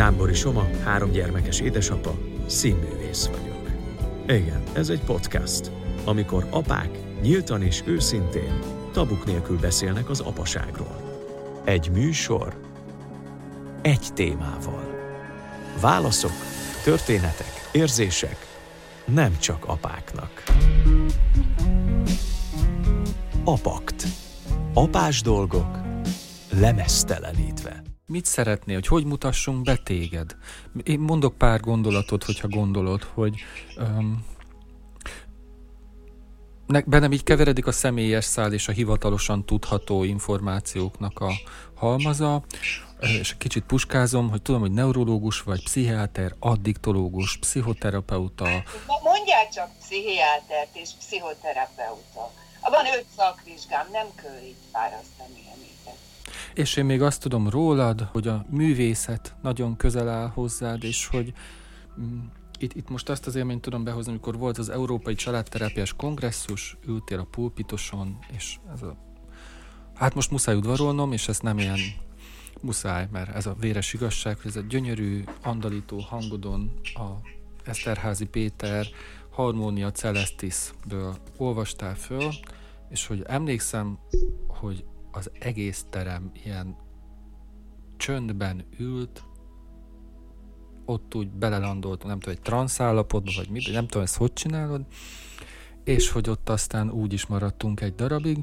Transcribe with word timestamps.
Zámbori 0.00 0.34
Soma, 0.34 0.66
három 0.84 1.10
gyermekes 1.10 1.60
édesapa, 1.60 2.18
színművész 2.46 3.26
vagyok. 3.26 3.70
Igen, 4.26 4.62
ez 4.72 4.88
egy 4.88 5.00
podcast, 5.00 5.70
amikor 6.04 6.46
apák 6.50 6.88
nyíltan 7.22 7.62
és 7.62 7.82
őszintén, 7.86 8.58
tabuk 8.92 9.24
nélkül 9.24 9.58
beszélnek 9.58 10.08
az 10.10 10.20
apaságról. 10.20 11.22
Egy 11.64 11.90
műsor, 11.90 12.60
egy 13.82 14.06
témával. 14.14 15.12
Válaszok, 15.80 16.34
történetek, 16.84 17.68
érzések, 17.72 18.36
nem 19.04 19.38
csak 19.38 19.64
apáknak. 19.64 20.42
Apakt. 23.44 24.06
Apás 24.74 25.22
dolgok 25.22 25.78
lemesztelenítve. 26.60 27.79
Mit 28.10 28.24
szeretnél, 28.24 28.74
hogy 28.74 28.86
hogy 28.86 29.04
mutassunk 29.04 29.62
be 29.62 29.76
téged? 29.76 30.36
Én 30.82 30.98
mondok 30.98 31.38
pár 31.38 31.60
gondolatot, 31.60 32.24
hogyha 32.24 32.48
gondolod, 32.48 33.02
hogy 33.02 33.42
um, 33.76 34.24
bennem 36.86 37.12
így 37.12 37.22
keveredik 37.22 37.66
a 37.66 37.72
személyes 37.72 38.24
szál 38.24 38.52
és 38.52 38.68
a 38.68 38.72
hivatalosan 38.72 39.44
tudható 39.44 40.04
információknak 40.04 41.20
a 41.20 41.30
halmaza, 41.74 42.42
és 43.00 43.34
kicsit 43.38 43.64
puskázom, 43.64 44.30
hogy 44.30 44.42
tudom, 44.42 44.60
hogy 44.60 44.72
neurológus 44.72 45.42
vagy, 45.42 45.62
pszichiáter, 45.62 46.34
addiktológus, 46.38 47.38
pszichoterapeuta. 47.38 48.44
Mondjál 49.02 49.48
csak 49.52 49.68
pszichiátert 49.78 50.76
és 50.76 50.90
pszichoterapeuta. 50.98 52.32
Van 52.60 52.86
öt 52.98 53.06
szakvizsgám, 53.16 53.86
nem 53.92 54.06
kell 54.14 54.42
itt 54.42 54.62
fárasztani. 54.72 55.40
És 56.54 56.76
én 56.76 56.84
még 56.84 57.02
azt 57.02 57.20
tudom 57.20 57.48
rólad, 57.48 58.00
hogy 58.00 58.28
a 58.28 58.46
művészet 58.50 59.34
nagyon 59.42 59.76
közel 59.76 60.08
áll 60.08 60.28
hozzád, 60.28 60.84
és 60.84 61.06
hogy 61.06 61.32
mm, 62.00 62.18
itt, 62.58 62.74
itt 62.74 62.88
most 62.88 63.08
azt 63.08 63.26
az 63.26 63.34
élményt 63.34 63.60
tudom 63.60 63.84
behozni, 63.84 64.10
amikor 64.10 64.38
volt 64.38 64.58
az 64.58 64.68
Európai 64.68 65.14
Családterápiás 65.14 65.92
Kongresszus, 65.92 66.76
ültél 66.86 67.18
a 67.18 67.26
pulpitoson, 67.30 68.18
és 68.36 68.58
ez 68.74 68.82
a... 68.82 68.96
Hát 69.94 70.14
most 70.14 70.30
muszáj 70.30 70.54
udvarolnom, 70.54 71.12
és 71.12 71.28
ezt 71.28 71.42
nem 71.42 71.58
ilyen 71.58 71.78
muszáj, 72.60 73.08
mert 73.12 73.34
ez 73.34 73.46
a 73.46 73.56
véres 73.60 73.92
igazság, 73.92 74.36
hogy 74.36 74.50
ez 74.50 74.56
a 74.56 74.66
gyönyörű, 74.68 75.24
andalító 75.42 75.98
hangodon 75.98 76.72
a 76.94 77.28
Eszterházi 77.64 78.26
Péter 78.26 78.86
Harmonia 79.30 79.90
Celestisből 79.90 81.16
olvastál 81.36 81.94
föl, 81.94 82.30
és 82.90 83.06
hogy 83.06 83.22
emlékszem, 83.26 83.98
hogy 84.48 84.84
az 85.12 85.30
egész 85.38 85.86
terem 85.90 86.30
ilyen 86.44 86.76
csöndben 87.96 88.64
ült, 88.78 89.24
ott 90.84 91.14
úgy 91.14 91.30
belelandolt, 91.30 92.04
nem 92.04 92.18
tudom, 92.18 92.34
egy 92.34 92.42
transzállapotba, 92.42 93.30
vagy 93.36 93.48
mit, 93.48 93.72
nem 93.72 93.86
tudom, 93.86 94.02
ezt 94.02 94.16
hogy 94.16 94.32
csinálod, 94.32 94.86
és 95.84 96.10
hogy 96.10 96.30
ott 96.30 96.48
aztán 96.48 96.90
úgy 96.90 97.12
is 97.12 97.26
maradtunk 97.26 97.80
egy 97.80 97.94
darabig. 97.94 98.38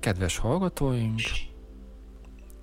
Kedves 0.00 0.38
hallgatóink, 0.38 1.20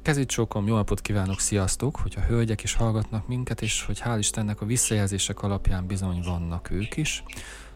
Kezit 0.01 0.31
sokom, 0.31 0.67
jó 0.67 0.75
napot 0.75 1.01
kívánok, 1.01 1.39
sziasztok, 1.39 1.95
hogyha 1.95 2.21
hölgyek 2.21 2.63
is 2.63 2.73
hallgatnak 2.73 3.27
minket, 3.27 3.61
és 3.61 3.83
hogy 3.85 4.01
hál' 4.03 4.15
Istennek 4.17 4.61
a 4.61 4.65
visszajelzések 4.65 5.43
alapján 5.43 5.87
bizony 5.87 6.21
vannak 6.25 6.69
ők 6.71 6.97
is. 6.97 7.23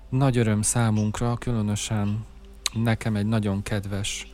Nagy 0.09 0.37
öröm 0.37 0.61
számunkra, 0.61 1.37
különösen 1.37 2.25
nekem 2.73 3.15
egy 3.15 3.25
nagyon 3.25 3.61
kedves 3.61 4.31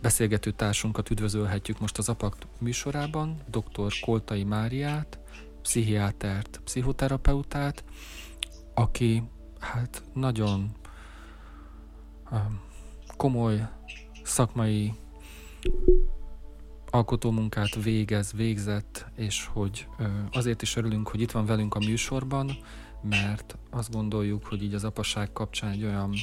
beszélgető 0.00 0.50
társunkat 0.50 1.10
üdvözölhetjük 1.10 1.80
most 1.80 1.98
az 1.98 2.08
APAK 2.08 2.36
műsorában, 2.58 3.42
dr. 3.50 3.92
Koltai 4.00 4.44
Máriát, 4.44 5.18
pszichiátert, 5.62 6.60
pszichoterapeutát, 6.64 7.84
aki 8.74 9.22
hát 9.58 10.02
nagyon 10.12 10.70
komoly 13.16 13.68
szakmai 14.22 14.92
alkotómunkát 16.90 17.82
végez, 17.82 18.32
végzett, 18.32 19.06
és 19.16 19.48
hogy 19.52 19.88
azért 20.32 20.62
is 20.62 20.76
örülünk, 20.76 21.08
hogy 21.08 21.20
itt 21.20 21.30
van 21.30 21.46
velünk 21.46 21.74
a 21.74 21.78
műsorban, 21.78 22.50
mert 23.02 23.58
azt 23.70 23.92
gondoljuk, 23.92 24.46
hogy 24.46 24.62
így 24.62 24.74
az 24.74 24.84
apaság 24.84 25.32
kapcsán 25.32 25.70
egy 25.70 25.84
olyan 25.84 26.14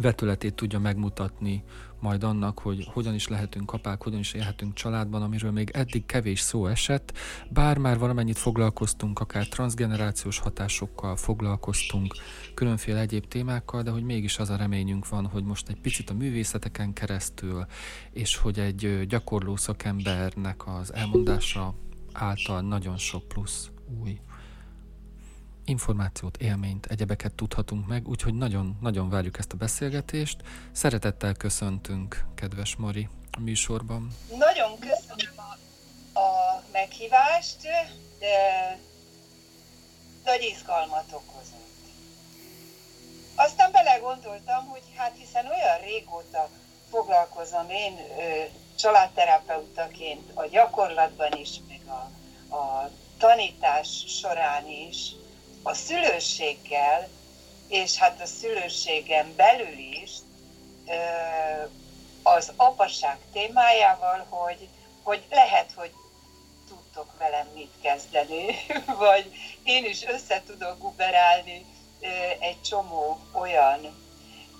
vetületét 0.00 0.54
tudja 0.54 0.78
megmutatni 0.78 1.64
majd 2.04 2.24
annak, 2.24 2.58
hogy 2.58 2.88
hogyan 2.92 3.14
is 3.14 3.28
lehetünk 3.28 3.72
apák, 3.72 4.02
hogyan 4.02 4.18
is 4.18 4.32
élhetünk 4.32 4.74
családban, 4.74 5.22
amiről 5.22 5.50
még 5.50 5.70
eddig 5.72 6.06
kevés 6.06 6.40
szó 6.40 6.66
esett, 6.66 7.12
bár 7.50 7.78
már 7.78 7.98
valamennyit 7.98 8.38
foglalkoztunk, 8.38 9.20
akár 9.20 9.48
transgenerációs 9.48 10.38
hatásokkal 10.38 11.16
foglalkoztunk, 11.16 12.14
különféle 12.54 13.00
egyéb 13.00 13.28
témákkal, 13.28 13.82
de 13.82 13.90
hogy 13.90 14.02
mégis 14.02 14.38
az 14.38 14.50
a 14.50 14.56
reményünk 14.56 15.08
van, 15.08 15.26
hogy 15.26 15.44
most 15.44 15.68
egy 15.68 15.80
picit 15.80 16.10
a 16.10 16.14
művészeteken 16.14 16.92
keresztül, 16.92 17.66
és 18.12 18.36
hogy 18.36 18.58
egy 18.58 19.06
gyakorló 19.06 19.56
szakembernek 19.56 20.66
az 20.66 20.94
elmondása 20.94 21.74
által 22.12 22.60
nagyon 22.60 22.96
sok 22.96 23.28
plusz 23.28 23.70
új 24.02 24.18
információt, 25.64 26.36
élményt, 26.36 26.86
egyebeket 26.86 27.32
tudhatunk 27.32 27.86
meg, 27.86 28.08
úgyhogy 28.08 28.34
nagyon-nagyon 28.34 29.10
várjuk 29.10 29.38
ezt 29.38 29.52
a 29.52 29.56
beszélgetést. 29.56 30.36
Szeretettel 30.72 31.34
köszöntünk, 31.34 32.24
kedves 32.34 32.76
Mari, 32.76 33.08
a 33.30 33.40
műsorban. 33.40 34.08
Nagyon 34.38 34.78
köszönöm 34.78 35.34
a, 36.12 36.20
a 36.20 36.62
meghívást, 36.72 37.56
de 38.18 38.78
nagy 40.24 40.42
izgalmat 40.42 41.12
okozott. 41.12 41.62
Aztán 43.34 43.72
belegondoltam, 43.72 44.66
hogy 44.66 44.82
hát 44.96 45.16
hiszen 45.16 45.46
olyan 45.46 45.78
régóta 45.80 46.48
foglalkozom 46.90 47.70
én 47.70 47.98
ö, 47.98 48.42
családterapeutaként 48.78 50.30
a 50.34 50.46
gyakorlatban 50.46 51.32
is, 51.32 51.50
meg 51.68 51.80
a, 51.86 52.10
a 52.56 52.90
tanítás 53.18 54.04
során 54.06 54.68
is, 54.68 55.12
a 55.66 55.74
szülőséggel, 55.74 57.08
és 57.68 57.96
hát 57.96 58.20
a 58.20 58.26
szülőségen 58.26 59.34
belül 59.36 59.78
is 59.78 60.10
az 62.22 62.52
apaság 62.56 63.18
témájával, 63.32 64.26
hogy, 64.28 64.68
hogy 65.02 65.24
lehet, 65.30 65.72
hogy 65.76 65.92
tudtok 66.68 67.18
velem 67.18 67.46
mit 67.54 67.72
kezdeni, 67.82 68.56
vagy 69.06 69.32
én 69.62 69.84
is 69.84 70.04
össze 70.04 70.42
tudok 70.46 70.78
guberálni 70.78 71.66
egy 72.38 72.62
csomó 72.62 73.18
olyan 73.32 74.02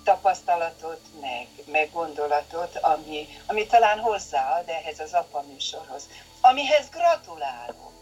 tapasztalatot, 0.05 1.01
meg, 1.21 1.47
meg 1.65 1.91
gondolatot, 1.93 2.77
ami, 2.77 3.29
ami 3.47 3.67
talán 3.67 3.99
hozzáad 3.99 4.69
ehhez 4.69 5.01
az 5.01 5.13
apa 5.13 5.43
műsorhoz, 5.43 6.09
amihez 6.41 6.89
gratulálok. 6.89 7.93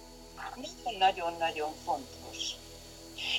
Nagyon-nagyon 0.98 1.74
fontos. 1.84 2.61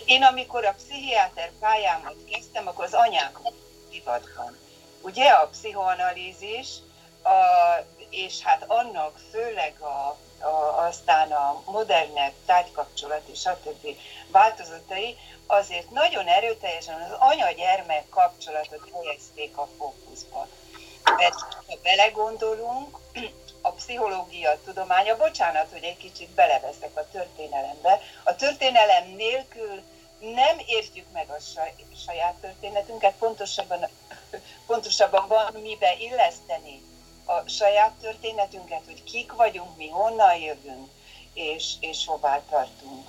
Én 0.06 0.24
amikor 0.24 0.66
a 0.66 0.74
pszichiáter 0.74 1.52
pályámat 1.60 2.16
kezdtem, 2.32 2.68
akkor 2.68 2.86
az 2.86 2.94
anyák 2.94 3.38
divatban. 3.90 4.58
Ugye 5.02 5.30
a 5.30 5.48
pszichoanalízis, 5.48 6.68
a, 7.24 7.30
és 8.10 8.42
hát 8.42 8.64
annak 8.68 9.20
főleg 9.32 9.80
a, 9.80 10.18
a, 10.46 10.86
aztán 10.86 11.32
a 11.32 11.64
modernebb 11.66 12.34
tárgykapcsolat 12.46 13.28
és 13.32 13.40
stb. 13.40 13.88
változatai 14.28 15.18
azért 15.48 15.90
nagyon 15.90 16.28
erőteljesen 16.28 17.02
az 17.02 17.18
anya-gyermek 17.20 18.10
kapcsolatot 18.10 18.90
helyezték 18.94 19.58
a 19.58 19.68
fókuszba. 19.78 20.48
Mert 21.18 21.36
ha 21.68 21.76
belegondolunk, 21.84 22.98
a 23.62 23.72
pszichológia 23.72 24.60
tudománya, 24.66 25.18
bocsánat, 25.18 25.72
hogy 25.72 25.84
egy 25.84 25.98
kicsit 25.98 26.30
beleveszek 26.30 26.92
a 26.94 27.08
történelembe, 27.12 28.02
a 28.24 28.36
történelem 28.36 29.08
nélkül 29.16 29.82
nem 30.32 30.58
értjük 30.66 31.12
meg 31.12 31.30
a 31.30 31.38
saját 32.06 32.34
történetünket, 32.34 33.14
pontosabban, 33.14 33.88
pontosabban 34.66 35.28
van 35.28 35.54
mibe 35.62 35.96
illeszteni 36.00 36.82
a 37.26 37.48
saját 37.48 37.92
történetünket, 37.92 38.82
hogy 38.86 39.04
kik 39.04 39.32
vagyunk, 39.32 39.78
mi 39.78 39.88
honnan 39.88 40.36
jövünk, 40.36 40.90
és, 41.34 41.74
és 41.80 42.06
hová 42.06 42.42
tartunk. 42.50 43.08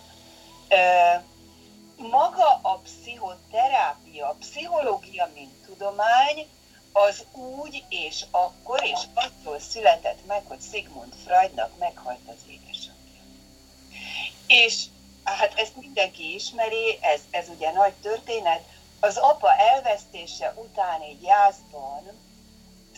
Maga 1.96 2.58
a 2.62 2.81
pszichoterápia, 2.84 4.28
a 4.28 4.37
pszichológia, 4.40 5.31
mint 5.34 5.52
tudomány, 5.67 6.49
az 6.93 7.25
úgy 7.32 7.84
és 7.88 8.25
akkor 8.31 8.84
és 8.84 9.00
attól 9.14 9.58
született 9.58 10.26
meg, 10.26 10.43
hogy 10.46 10.60
Sigmund 10.72 11.14
Freudnak 11.25 11.78
meghalt 11.78 12.20
az 12.26 12.50
édesapja. 12.50 13.20
És 14.46 14.84
hát 15.24 15.52
ezt 15.58 15.76
mindenki 15.76 16.34
ismeri, 16.34 16.98
ez, 17.00 17.20
ez 17.30 17.48
ugye 17.48 17.72
nagy 17.72 17.92
történet. 17.92 18.62
Az 19.00 19.16
apa 19.16 19.54
elvesztése 19.54 20.54
utáni 20.56 21.18
jászban 21.22 22.02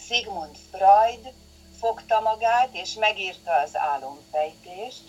Sigmund 0.06 0.56
Freud 0.70 1.32
fogta 1.80 2.20
magát, 2.20 2.68
és 2.72 2.94
megírta 2.94 3.52
az 3.52 3.76
álomfejtést, 3.76 5.02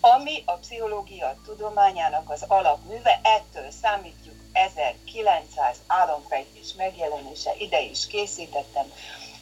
ami 0.00 0.42
a 0.46 0.52
pszichológia 0.52 1.36
tudományának 1.44 2.30
az 2.30 2.44
alapműve, 2.48 3.20
ettől 3.22 3.70
számítjuk 3.82 4.34
1900 4.52 5.76
álomfejtés 5.86 6.72
megjelenése, 6.76 7.54
ide 7.58 7.80
is 7.80 8.06
készítettem. 8.06 8.92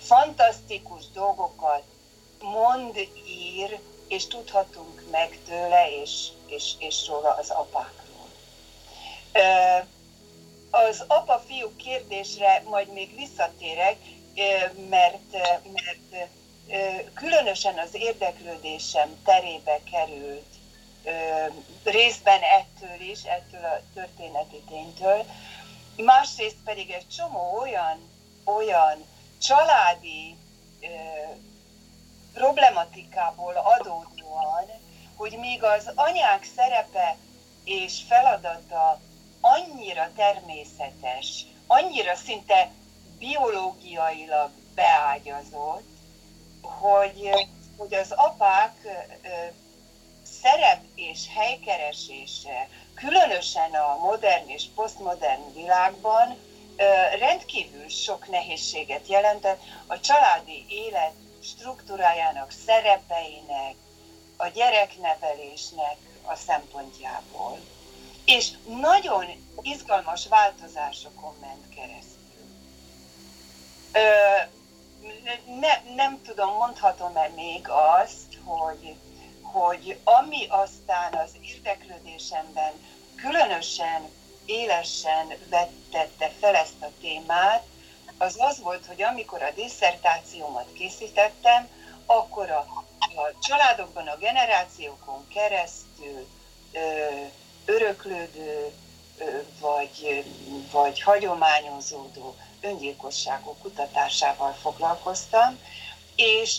Fantasztikus 0.01 1.11
dolgokat 1.11 1.83
mond, 2.41 2.97
ír, 3.27 3.81
és 4.13 4.27
tudhatunk 4.27 5.03
meg 5.11 5.39
tőle 5.49 5.91
és, 6.03 6.29
és, 6.47 6.73
és 6.79 7.07
róla 7.07 7.35
az 7.35 7.51
apákról. 7.51 8.29
Az 10.71 11.05
apa-fiú 11.07 11.77
kérdésre 11.77 12.63
majd 12.65 12.93
még 12.93 13.17
visszatérek, 13.17 13.97
mert, 14.91 15.33
mert 15.73 16.29
különösen 17.15 17.79
az 17.79 17.95
érdeklődésem 17.95 19.23
terébe 19.25 19.81
került, 19.91 20.55
részben 21.85 22.41
ettől 22.43 23.01
is, 23.01 23.23
ettől 23.25 23.65
a 23.65 23.81
történeti 23.95 24.63
ténytől, 24.69 25.25
másrészt 25.97 26.63
pedig 26.65 26.91
egy 26.91 27.09
csomó 27.17 27.59
olyan, 27.61 28.11
olyan 28.45 29.05
családi 29.39 30.37
problematikából 32.35 33.55
adódóan, 33.57 34.65
hogy 35.17 35.37
még 35.39 35.63
az 35.63 35.93
anyák 35.95 36.45
szerepe 36.57 37.17
és 37.65 38.01
feladata 38.09 39.01
annyira 39.41 40.11
természetes, 40.17 41.47
annyira 41.67 42.15
szinte 42.15 42.71
biológiailag 43.19 44.51
beágyazott, 44.75 45.89
hogy, 46.63 47.31
hogy 47.77 47.95
az 47.95 48.13
apák 48.13 48.73
szerep 50.43 50.81
és 50.95 51.21
helykeresése, 51.35 52.69
különösen 52.95 53.75
a 53.75 53.97
modern 53.97 54.49
és 54.49 54.65
posztmodern 54.75 55.53
világban 55.55 56.37
rendkívül 57.19 57.89
sok 57.89 58.29
nehézséget 58.29 59.07
jelentett 59.07 59.61
a 59.87 60.01
családi 60.01 60.65
élet 60.69 61.13
struktúrájának, 61.43 62.51
szerepeinek, 62.67 63.75
a 64.37 64.47
gyereknevelésnek 64.47 65.97
a 66.23 66.35
szempontjából. 66.35 67.59
És 68.25 68.51
nagyon 68.81 69.25
izgalmas 69.63 70.27
változásokon 70.27 71.35
ment 71.41 71.75
keresztül. 71.75 72.21
Ö, 73.93 74.01
ne, 75.61 75.95
nem 75.95 76.23
tudom, 76.23 76.55
mondhatom-e 76.55 77.29
még 77.29 77.69
azt, 77.69 78.39
hogy, 78.45 78.95
hogy 79.43 79.99
ami 80.05 80.47
aztán 80.49 81.15
az 81.15 81.31
érdeklődésemben 81.41 82.73
különösen 83.17 84.11
élesen 84.45 85.27
vettette 85.51 86.31
fel 86.41 86.55
ezt 86.55 86.83
a 86.83 86.91
témát, 87.01 87.63
az 88.19 88.37
az 88.39 88.61
volt, 88.61 88.87
hogy 88.87 89.03
amikor 89.03 89.43
a 89.43 89.51
diszertációmat 89.51 90.73
készítettem, 90.73 91.69
akkor 92.07 92.51
a, 92.51 92.85
a 92.99 93.39
családokban 93.41 94.07
a 94.07 94.17
generációkon 94.17 95.29
keresztül 95.29 96.29
ö, 96.73 96.79
öröklődő 97.65 98.73
ö, 99.19 99.25
vagy, 99.61 100.25
vagy 100.71 101.03
hagyományozódó 101.03 102.37
öngyilkosságok 102.61 103.59
kutatásával 103.59 104.53
foglalkoztam, 104.53 105.59
és 106.17 106.57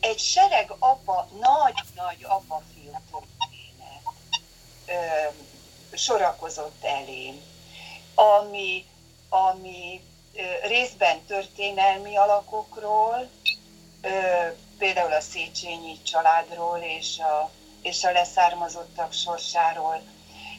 egy 0.00 0.18
sereg 0.18 0.74
apa, 0.78 1.28
nagy-nagy 1.40 2.24
apa-fiú 2.24 2.90
történet 3.10 3.38
sorakozott 5.92 6.84
elém, 6.84 7.40
ami, 8.14 8.84
ami 9.28 10.02
részben 10.62 11.24
történelmi 11.26 12.16
alakokról, 12.16 13.30
például 14.78 15.12
a 15.12 15.20
Széchenyi 15.20 16.02
családról 16.02 16.78
és 16.78 17.18
a, 17.18 17.50
és 17.82 18.04
a 18.04 18.12
leszármazottak 18.12 19.12
sorsáról. 19.12 20.02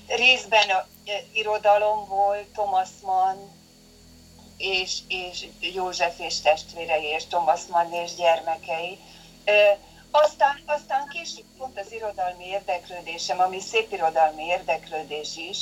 Részben 0.07 0.69
a 0.69 0.87
irodalomból 1.33 2.45
Thomas 2.53 2.89
Mann 3.01 3.57
és, 4.57 4.97
és 5.07 5.47
József 5.59 6.19
és 6.19 6.41
testvérei, 6.41 7.05
és 7.05 7.25
Thomas 7.25 7.61
Mann 7.69 7.93
és 7.93 8.15
gyermekei. 8.15 8.99
Aztán, 10.11 10.63
aztán 10.65 11.07
később 11.07 11.45
pont 11.57 11.79
az 11.79 11.91
irodalmi 11.91 12.45
érdeklődésem, 12.45 13.39
ami 13.39 13.59
szép 13.59 13.91
irodalmi 13.91 14.43
érdeklődés 14.43 15.37
is, 15.37 15.57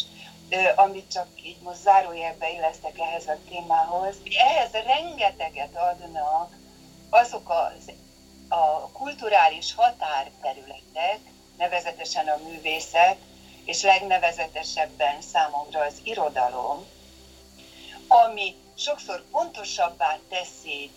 amit 0.75 1.11
csak 1.11 1.27
így 1.43 1.59
most 1.61 1.81
zárójelbe 1.81 2.51
illesztek 2.51 2.99
ehhez 2.99 3.27
a 3.27 3.37
témához. 3.49 4.15
Ehhez 4.37 4.71
rengeteget 4.71 5.75
adnak 5.75 6.55
azok 7.09 7.49
az, 7.49 7.91
a 8.49 8.89
kulturális 8.91 9.73
határterületek, 9.73 11.19
nevezetesen 11.57 12.27
a 12.27 12.39
művészet, 12.43 13.17
és 13.65 13.81
legnevezetesebben 13.81 15.21
számomra 15.21 15.81
az 15.81 15.93
irodalom, 16.03 16.85
ami 18.07 18.55
sokszor 18.75 19.23
pontosabbá 19.31 20.17
teszi, 20.29 20.91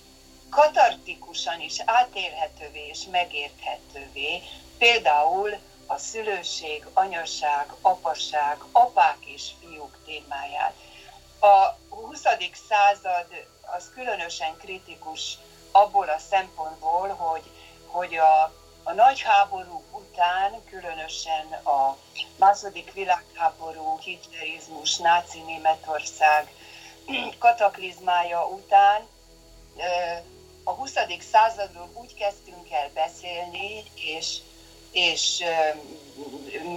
katartikusan 0.50 1.60
is 1.60 1.76
átélhetővé 1.84 2.88
és 2.88 3.04
megérthetővé, 3.10 4.42
például 4.78 5.58
a 5.90 5.98
szülőség, 5.98 6.86
anyaság, 6.92 7.72
apaság, 7.80 8.58
apák 8.72 9.16
és 9.26 9.50
fiúk 9.60 9.96
témáját. 10.04 10.74
A 11.40 11.78
20. 11.88 12.22
század 12.68 13.26
az 13.76 13.90
különösen 13.94 14.56
kritikus 14.56 15.38
abból 15.70 16.08
a 16.08 16.18
szempontból, 16.18 17.08
hogy, 17.08 17.42
hogy 17.86 18.14
a, 18.14 18.42
a 18.82 18.92
nagy 18.92 19.20
háború 19.20 19.82
után, 19.92 20.64
különösen 20.64 21.52
a 21.52 21.96
második 22.36 22.92
világháború, 22.92 23.98
hitlerizmus, 23.98 24.96
náci 24.96 25.40
Németország 25.40 26.54
kataklizmája 27.38 28.46
után 28.46 29.08
a 30.64 30.70
20. 30.70 30.92
századról 31.30 31.90
úgy 31.94 32.14
kezdtünk 32.14 32.70
el 32.70 32.90
beszélni, 32.94 33.84
és 33.94 34.38
és 34.92 35.44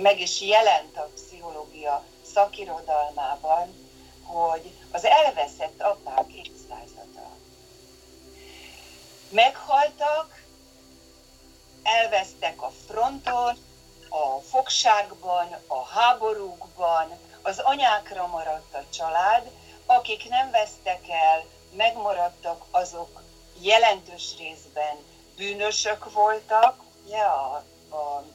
meg 0.02 0.20
is 0.20 0.42
jelent 0.42 0.98
a 0.98 1.10
pszichológia 1.16 2.04
szakirodalmában, 2.34 3.92
hogy 4.24 4.72
az 4.92 5.06
elveszett 5.06 5.82
apák 5.82 6.34
évszázada. 6.34 7.30
Meghaltak, 9.30 10.44
elvesztek 11.84 12.62
a 12.62 12.72
fronton, 12.88 13.58
a 14.10 14.40
fogságban, 14.50 15.56
a 15.68 15.84
háborúkban, 15.84 17.20
az 17.42 17.60
anyákra 17.60 18.28
maradt 18.28 18.74
a 18.74 18.84
család, 18.90 19.50
akik 19.86 20.30
nem 20.30 20.52
vesztek 20.52 21.10
el, 21.10 21.46
megmaradtak, 21.76 22.66
azok 22.72 23.22
jelentős 23.62 24.36
részben 24.38 24.98
bűnösök 25.36 26.12
voltak, 26.12 26.84
ugye 27.06 27.18
a 27.94 28.26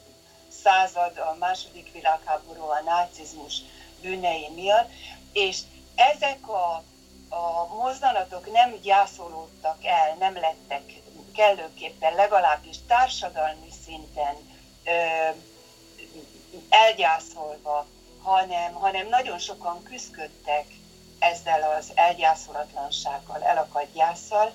század, 0.63 1.17
a 1.17 1.35
második 1.39 1.91
világháború, 1.91 2.63
a 2.63 2.81
nácizmus 2.85 3.61
bűnei 4.01 4.49
miatt, 4.55 4.89
és 5.33 5.59
ezek 5.95 6.49
a, 6.49 6.83
a 7.29 7.67
mozdanatok 7.75 8.51
nem 8.51 8.79
gyászolódtak 8.81 9.85
el, 9.85 10.15
nem 10.19 10.33
lettek 10.33 10.83
kellőképpen, 11.35 12.15
legalábbis 12.15 12.75
társadalmi 12.87 13.69
szinten 13.85 14.35
ö, 14.83 15.29
elgyászolva, 16.69 17.85
hanem, 18.21 18.73
hanem 18.73 19.07
nagyon 19.07 19.39
sokan 19.39 19.83
küzdöttek 19.83 20.65
ezzel 21.19 21.75
az 21.77 21.91
elgyászolatlansággal, 21.95 23.43
elakadt 23.43 23.93
gyászsal, 23.93 24.53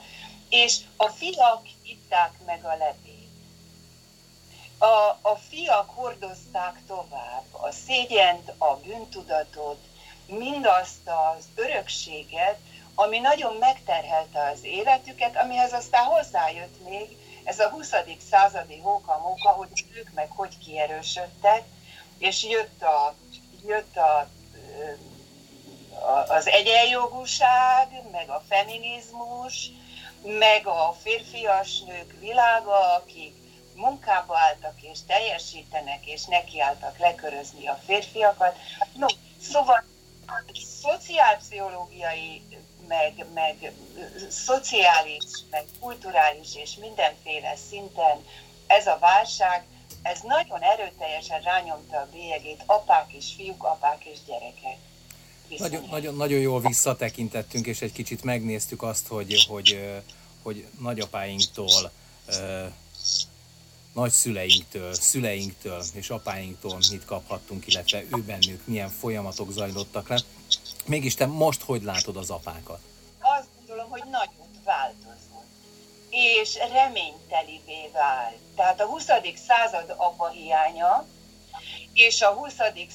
és 0.48 0.78
a 0.96 1.08
fiak 1.08 1.66
itták 1.82 2.32
meg 2.46 2.64
a 2.64 2.76
levél 2.76 3.03
a, 4.78 5.18
a 5.22 5.40
fiak 5.48 5.90
hordozták 5.90 6.80
tovább 6.86 7.44
a 7.50 7.70
szégyent, 7.86 8.52
a 8.58 8.76
bűntudatot, 8.76 9.78
mindazt 10.26 11.08
az 11.36 11.44
örökséget, 11.54 12.58
ami 12.94 13.18
nagyon 13.18 13.56
megterhelte 13.56 14.50
az 14.54 14.64
életüket, 14.64 15.36
amihez 15.36 15.72
aztán 15.72 16.04
hozzájött 16.04 16.84
még 16.84 17.16
ez 17.44 17.58
a 17.58 17.68
20. 17.68 17.92
századi 18.30 18.78
hóka-móka, 18.78 19.48
hogy 19.48 19.68
ők 19.94 20.12
meg 20.14 20.30
hogy 20.30 20.58
kierősödtek, 20.58 21.62
és 22.18 22.44
jött, 22.44 22.82
a, 22.82 23.14
jött 23.66 23.96
a, 23.96 24.28
az 26.28 26.46
egyenjogúság, 26.46 28.02
meg 28.12 28.28
a 28.28 28.42
feminizmus, 28.48 29.70
meg 30.22 30.66
a 30.66 30.96
férfias 31.02 31.80
nők 31.80 32.14
világa, 32.20 32.94
akik 32.94 33.43
munkába 33.74 34.38
álltak 34.38 34.82
és 34.82 34.98
teljesítenek, 35.06 36.06
és 36.06 36.24
nekiálltak 36.24 36.98
lekörözni 36.98 37.66
a 37.66 37.80
férfiakat. 37.86 38.56
No, 38.96 39.06
szóval 39.40 39.84
szociálpszichológiai, 40.82 42.42
meg, 42.88 43.26
meg 43.34 43.72
szociális, 44.30 45.24
meg 45.50 45.64
kulturális 45.80 46.56
és 46.56 46.76
mindenféle 46.80 47.56
szinten 47.68 48.24
ez 48.66 48.86
a 48.86 48.98
válság, 49.00 49.64
ez 50.02 50.20
nagyon 50.22 50.62
erőteljesen 50.62 51.40
rányomta 51.40 51.96
a 51.96 52.08
bélyegét 52.12 52.62
apák 52.66 53.12
és 53.12 53.32
fiúk, 53.36 53.64
apák 53.64 54.04
és 54.04 54.18
gyerekek. 54.26 54.76
Nagyon, 55.58 55.88
nagyon, 55.90 56.14
nagyon 56.14 56.38
jól 56.40 56.60
visszatekintettünk, 56.60 57.66
és 57.66 57.80
egy 57.80 57.92
kicsit 57.92 58.22
megnéztük 58.22 58.82
azt, 58.82 59.06
hogy, 59.06 59.46
hogy, 59.48 60.00
hogy 60.42 60.66
nagyapáinktól, 60.80 61.90
nagyszüleinktől, 63.94 64.94
szüleinktől 64.94 65.82
és 65.92 66.10
apáinktól 66.10 66.78
mit 66.90 67.04
kaphattunk, 67.04 67.66
illetve 67.66 68.02
ő 68.02 68.22
bennük 68.26 68.66
milyen 68.66 68.88
folyamatok 68.88 69.50
zajlottak 69.50 70.08
le. 70.08 70.20
Mégis 70.86 71.14
te 71.14 71.26
most 71.26 71.62
hogy 71.62 71.82
látod 71.82 72.16
az 72.16 72.30
apákat? 72.30 72.80
Azt 73.20 73.48
gondolom, 73.58 73.90
hogy 73.90 74.02
nagyot 74.10 74.64
változott, 74.64 75.46
és 76.10 76.58
reménytelivé 76.72 77.90
vált. 77.92 78.36
Tehát 78.56 78.80
a 78.80 78.86
20. 78.86 79.06
század 79.46 79.94
apa 79.96 80.28
hiánya, 80.28 81.06
és 81.92 82.22
a 82.22 82.32
20. 82.32 82.54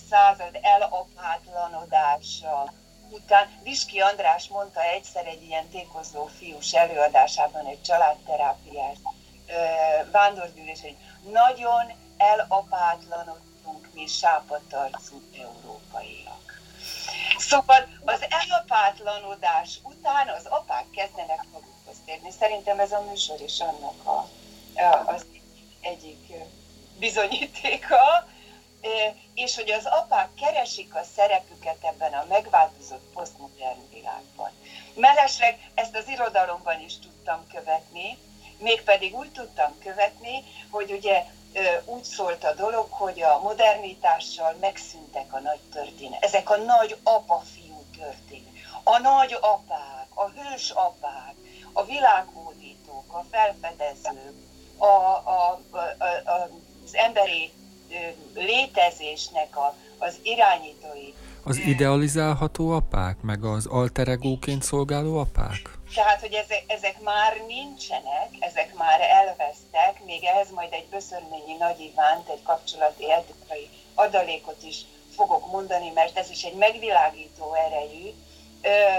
század 0.10 0.60
elapátlanodása 0.62 2.74
után 3.10 3.60
Viski 3.64 4.00
András 4.00 4.48
mondta 4.48 4.84
egyszer 4.84 5.28
egy 5.28 5.44
ilyen 5.44 5.70
tékozó 5.70 6.26
fiús 6.26 6.74
előadásában 6.74 7.66
egy 7.66 7.82
családterápiás 7.82 8.98
vándorgyűlés, 10.12 10.82
hogy 10.82 10.96
nagyon 11.32 11.92
elapátlanodtunk 12.18 13.90
mi 13.94 14.06
sápatarcú 14.08 15.22
európaiak. 15.38 16.62
Szóval 17.38 17.88
az 18.06 18.26
elapátlanodás 18.30 19.80
után 19.84 20.28
az 20.28 20.46
apák 20.46 20.86
kezdenek 20.90 21.44
magukhoz 21.52 21.96
térni. 22.06 22.32
Szerintem 22.32 22.80
ez 22.80 22.92
a 22.92 23.02
műsor 23.02 23.42
is 23.42 23.60
annak 23.60 24.06
a, 24.08 24.30
az 25.06 25.26
egyik 25.82 26.34
bizonyítéka, 27.00 28.28
és 29.34 29.56
hogy 29.56 29.72
az 29.72 29.86
apák 29.86 30.30
keresik 30.34 30.96
a 30.96 31.04
szerepüket 31.16 31.84
ebben 31.84 32.14
a 32.14 32.26
megváltozott 32.30 33.12
posztmodern 33.14 33.90
világban. 33.90 34.52
Mellesleg 34.96 35.72
ezt 35.76 35.96
az 35.96 36.08
irodalomban 36.08 36.80
is 36.82 37.00
tudtam 37.00 37.48
követni, 37.54 38.18
mégpedig 38.60 39.16
úgy 39.16 39.32
tudtam 39.32 39.72
követni, 39.80 40.44
hogy 40.70 40.92
ugye 40.92 41.26
úgy 41.86 42.04
szólt 42.04 42.44
a 42.44 42.54
dolog, 42.54 42.88
hogy 42.90 43.22
a 43.22 43.40
modernitással 43.40 44.56
megszűntek 44.60 45.34
a 45.34 45.40
nagy 45.40 45.60
történet. 45.74 46.24
Ezek 46.24 46.50
a 46.50 46.58
nagy 46.58 46.98
apa-fiú 47.04 47.84
történet. 47.98 48.54
A 48.84 48.98
nagy 48.98 49.38
apák, 49.42 50.08
a 50.14 50.30
hős 50.30 50.70
apák, 50.70 51.36
a 51.74 51.86
világhódítók, 51.86 53.14
a 53.14 53.26
felfedezők, 53.32 54.34
a, 54.78 54.86
a, 54.86 55.60
a, 55.72 55.78
a, 55.78 56.50
az 56.86 56.96
emberi 56.96 57.52
létezésnek 58.36 59.58
a, 59.58 59.76
az 59.98 60.20
irányítói. 60.24 61.14
Az 61.44 61.58
idealizálható 61.58 62.70
apák, 62.70 63.22
meg 63.22 63.44
az 63.44 63.66
alteregóként 63.66 64.64
szolgáló 64.64 65.18
apák? 65.18 65.79
Tehát, 65.94 66.20
hogy 66.20 66.34
ezek, 66.34 66.64
ezek 66.68 67.00
már 67.00 67.42
nincsenek, 67.48 68.30
ezek 68.40 68.74
már 68.74 69.02
elvesztek, 69.02 70.04
még 70.06 70.24
ehhez 70.24 70.52
majd 70.52 70.74
egy 70.74 70.86
Böszörményi 70.86 71.54
Nagy 71.54 71.80
Ivánt, 71.80 72.30
egy 72.30 72.44
kapcsolati 72.44 73.12
etikai 73.12 73.70
adalékot 73.94 74.64
is 74.64 74.82
fogok 75.16 75.52
mondani, 75.52 75.90
mert 75.90 76.18
ez 76.18 76.30
is 76.30 76.44
egy 76.44 76.54
megvilágító 76.54 77.54
erejű, 77.54 78.14
ö, 78.62 78.98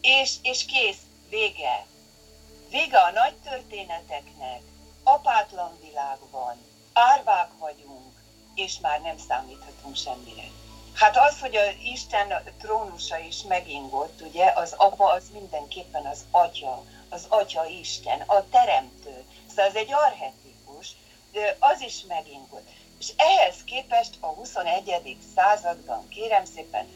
és, 0.00 0.34
és 0.42 0.64
kész, 0.64 1.00
vége. 1.28 1.86
Vége 2.70 2.98
a 2.98 3.10
nagy 3.10 3.34
történeteknek, 3.34 4.60
apátlan 5.02 5.78
világban, 5.80 6.56
árvák 6.92 7.50
vagyunk, 7.58 8.12
és 8.54 8.78
már 8.80 9.00
nem 9.00 9.18
számíthatunk 9.28 9.96
semmire. 9.96 10.57
Hát 10.98 11.16
az, 11.16 11.40
hogy 11.40 11.56
az 11.56 11.74
Isten 11.82 12.42
trónusa 12.60 13.18
is 13.18 13.42
megingott, 13.42 14.20
ugye, 14.20 14.52
az 14.54 14.74
apa 14.76 15.10
az 15.10 15.24
mindenképpen 15.32 16.06
az 16.06 16.24
atya, 16.30 16.84
az 17.08 17.26
atya 17.28 17.66
Isten, 17.66 18.20
a 18.20 18.48
teremtő. 18.50 19.24
Szóval 19.48 19.64
ez 19.64 19.74
egy 19.74 19.92
arhetipus, 19.92 20.96
az 21.58 21.80
is 21.80 22.04
megingott. 22.08 22.68
És 22.98 23.12
ehhez 23.16 23.56
képest 23.64 24.16
a 24.20 24.26
21. 24.26 25.16
században, 25.34 26.08
kérem 26.08 26.44
szépen, 26.44 26.86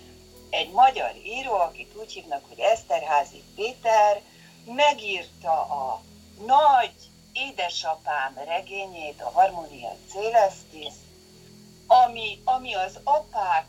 egy 0.50 0.70
magyar 0.70 1.14
író, 1.24 1.54
akit 1.54 1.96
úgy 1.96 2.12
hívnak, 2.12 2.44
hogy 2.48 2.58
Eszterházi 2.58 3.42
Péter, 3.54 4.20
megírta 4.64 5.52
a 5.60 6.02
nagy 6.46 6.94
édesapám 7.32 8.34
regényét, 8.46 9.22
a 9.22 9.30
Harmonia 9.30 9.96
Celestis, 10.08 10.94
ami, 11.92 12.40
ami 12.44 12.74
az 12.74 13.00
apák, 13.04 13.66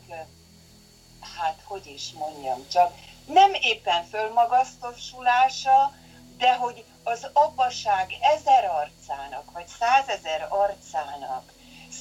hát 1.38 1.60
hogy 1.64 1.86
is 1.86 2.12
mondjam 2.18 2.68
csak, 2.68 2.94
nem 3.26 3.54
éppen 3.54 4.04
fölmagasztosulása, 4.04 5.92
de 6.36 6.54
hogy 6.54 6.84
az 7.02 7.30
apaság 7.32 8.16
ezer 8.20 8.64
arcának, 8.64 9.50
vagy 9.52 9.66
százezer 9.78 10.46
arcának, 10.48 11.52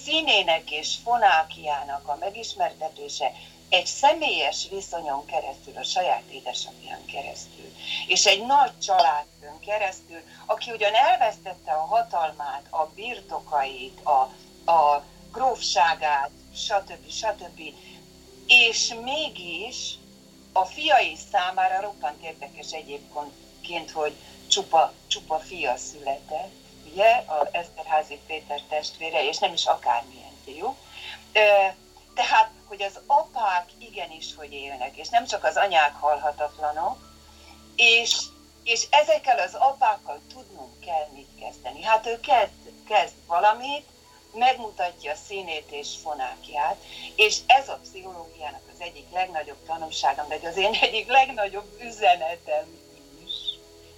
színének 0.03 0.71
és 0.71 0.95
fonákiának 1.03 2.07
a 2.07 2.15
megismertetése 2.15 3.31
egy 3.69 3.85
személyes 3.85 4.67
viszonyon 4.69 5.25
keresztül, 5.25 5.77
a 5.77 5.83
saját 5.83 6.23
édesapján 6.29 7.05
keresztül, 7.05 7.73
és 8.07 8.25
egy 8.25 8.45
nagy 8.45 8.79
családön 8.79 9.59
keresztül, 9.65 10.21
aki 10.45 10.71
ugyan 10.71 10.93
elvesztette 10.93 11.71
a 11.71 11.85
hatalmát, 11.85 12.65
a 12.69 12.85
birtokait, 12.85 14.05
a, 14.05 14.29
a 14.71 15.03
grófságát, 15.33 16.31
stb. 16.55 17.09
stb. 17.09 17.61
És 18.47 18.93
mégis 19.03 19.97
a 20.53 20.65
fiai 20.65 21.17
számára 21.31 21.81
roppant 21.81 22.23
érdekes 22.23 22.71
egyébként, 22.71 23.91
hogy 23.91 24.13
csupa, 24.47 24.93
csupa 25.07 25.39
fia 25.39 25.77
született, 25.77 26.53
ugye, 26.91 27.09
a 27.11 27.49
Eszterházi 27.51 28.19
Péter 28.27 28.61
testvére, 28.69 29.27
és 29.27 29.37
nem 29.37 29.53
is 29.53 29.65
akármilyen 29.65 30.33
fiú. 30.45 30.75
Tehát, 32.15 32.51
hogy 32.67 32.81
az 32.81 32.99
apák 33.05 33.69
igenis, 33.77 34.35
hogy 34.35 34.53
élnek, 34.53 34.95
és 34.97 35.09
nem 35.09 35.25
csak 35.25 35.43
az 35.43 35.55
anyák 35.55 35.93
halhatatlanok, 35.93 37.11
és, 37.75 38.17
és 38.63 38.87
ezekkel 38.89 39.39
az 39.39 39.53
apákkal 39.53 40.21
tudnunk 40.33 40.79
kell 40.79 41.07
mit 41.13 41.29
kezdeni. 41.39 41.83
Hát 41.83 42.05
ő 42.07 42.19
kezd, 42.19 42.85
kezd 42.87 43.13
valamit, 43.27 43.85
megmutatja 44.33 45.11
a 45.11 45.15
színét 45.27 45.71
és 45.71 45.87
fonákját, 46.01 46.77
és 47.15 47.37
ez 47.45 47.69
a 47.69 47.79
pszichológiának 47.83 48.61
az 48.73 48.81
egyik 48.81 49.11
legnagyobb 49.11 49.65
tanulsága, 49.65 50.25
meg 50.29 50.43
az 50.43 50.57
én 50.57 50.73
egyik 50.81 51.07
legnagyobb 51.07 51.81
üzenetem 51.81 52.79
is, 53.25 53.33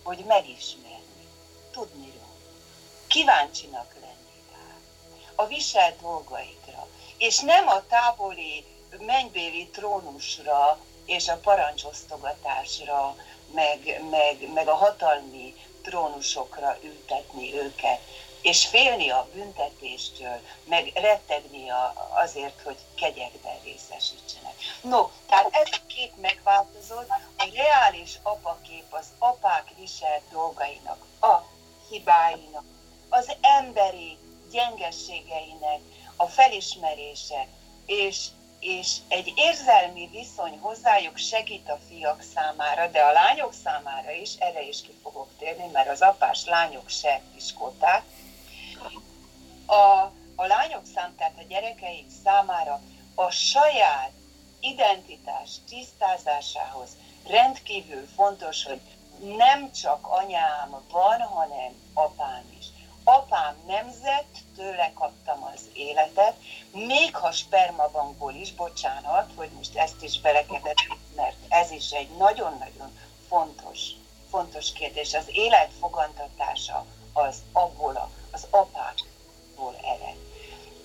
hogy 0.03 0.23
megismerni, 0.27 1.27
tudni 1.71 2.11
róla, 2.11 2.39
kíváncsinak 3.07 3.93
lenni 4.01 4.41
rá, 4.51 4.75
a 5.35 5.45
viselt 5.45 6.01
dolgaikra, 6.01 6.87
és 7.17 7.39
nem 7.39 7.67
a 7.67 7.85
távoli 7.87 8.65
mennybéli 8.99 9.67
trónusra 9.67 10.79
és 11.05 11.27
a 11.27 11.37
parancsosztogatásra, 11.37 13.15
meg, 13.53 14.01
meg, 14.09 14.53
meg 14.53 14.67
a 14.67 14.75
hatalmi 14.75 15.55
trónusokra 15.81 16.77
ültetni 16.83 17.53
őket, 17.53 17.99
és 18.45 18.65
félni 18.65 19.09
a 19.09 19.27
büntetéstől, 19.33 20.39
meg 20.63 20.91
rettegni 20.93 21.67
azért, 22.13 22.61
hogy 22.61 22.77
kegyekben 22.95 23.59
részesítsenek. 23.63 24.53
No, 24.81 25.09
tehát 25.27 25.47
ez 25.51 25.67
a 25.71 25.85
kép 25.87 26.11
megváltozott, 26.21 27.09
a 27.37 27.45
reális 27.53 28.19
apakép 28.23 28.83
az 28.89 29.05
apák 29.17 29.71
viselt 29.77 30.21
dolgainak, 30.31 31.05
a 31.21 31.35
hibáinak, 31.89 32.63
az 33.09 33.35
emberi 33.41 34.17
gyengességeinek 34.51 35.79
a 36.15 36.25
felismerése, 36.25 37.47
és, 37.85 38.25
és 38.59 38.95
egy 39.07 39.33
érzelmi 39.35 40.09
viszony 40.11 40.59
hozzájuk 40.59 41.17
segít 41.17 41.69
a 41.69 41.79
fiak 41.89 42.23
számára, 42.35 42.87
de 42.87 42.99
a 42.99 43.11
lányok 43.11 43.53
számára 43.63 44.11
is, 44.11 44.35
erre 44.39 44.61
is 44.61 44.81
ki 44.81 44.93
fogok 45.03 45.29
térni, 45.39 45.69
mert 45.71 45.89
az 45.89 46.01
apás 46.01 46.45
lányok 46.45 46.89
se 46.89 47.21
piskóták, 47.33 48.03
a, 49.65 50.11
a 50.35 50.45
lányok 50.45 50.85
szám, 50.93 51.15
tehát 51.17 51.37
a 51.37 51.43
gyerekeik 51.47 52.07
számára 52.23 52.81
a 53.15 53.29
saját 53.29 54.11
identitás 54.59 55.49
tisztázásához 55.69 56.89
rendkívül 57.27 58.07
fontos, 58.15 58.63
hogy 58.63 58.79
nem 59.37 59.71
csak 59.71 60.07
anyám 60.07 60.69
van, 60.91 61.21
hanem 61.21 61.73
apám 61.93 62.43
is. 62.59 62.65
apám 63.03 63.55
nemzet, 63.67 64.25
tőle 64.55 64.91
kaptam 64.93 65.43
az 65.43 65.61
életet, 65.73 66.35
még 66.71 67.15
ha 67.15 67.31
spermabankból 67.31 68.33
is, 68.33 68.53
bocsánat, 68.53 69.31
hogy 69.35 69.49
most 69.49 69.75
ezt 69.75 70.03
is 70.03 70.19
belekedett, 70.19 70.75
mert 71.15 71.35
ez 71.49 71.71
is 71.71 71.91
egy 71.91 72.09
nagyon-nagyon 72.17 72.99
fontos, 73.27 73.79
fontos 74.29 74.73
kérdés. 74.73 75.13
Az 75.13 75.25
élet 75.27 75.71
fogantatása 75.79 76.85
az 77.13 77.43
abból 77.51 78.09
az 78.31 78.47
apákból 79.55 79.75
ered. 79.83 80.17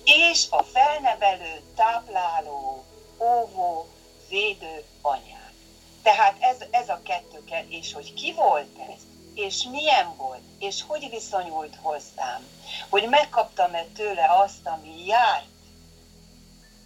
És 0.03 0.45
a 0.49 0.63
felnevelő, 0.63 1.61
tápláló, 1.75 2.85
óvó, 3.19 3.87
védő 4.29 4.83
anyák. 5.01 5.53
Tehát 6.01 6.35
ez, 6.39 6.57
ez 6.71 6.89
a 6.89 7.01
kettő 7.03 7.43
kell, 7.43 7.65
és 7.69 7.93
hogy 7.93 8.13
ki 8.13 8.33
volt 8.33 8.77
ez, 8.89 9.01
és 9.33 9.63
milyen 9.63 10.15
volt, 10.17 10.41
és 10.59 10.83
hogy 10.87 11.09
viszonyult 11.09 11.75
hozzám, 11.81 12.47
hogy 12.89 13.09
megkaptam-e 13.09 13.83
tőle 13.83 14.25
azt, 14.29 14.65
ami 14.67 15.05
járt, 15.05 15.45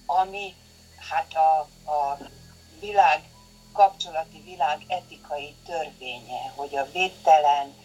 ami 0.06 0.56
hát 1.10 1.34
a, 1.34 1.60
a 1.92 2.18
világ, 2.80 3.24
kapcsolati 3.74 4.42
világ 4.46 4.84
etikai 4.88 5.56
törvénye, 5.66 6.54
hogy 6.56 6.76
a 6.76 6.92
védtelen 6.92 7.76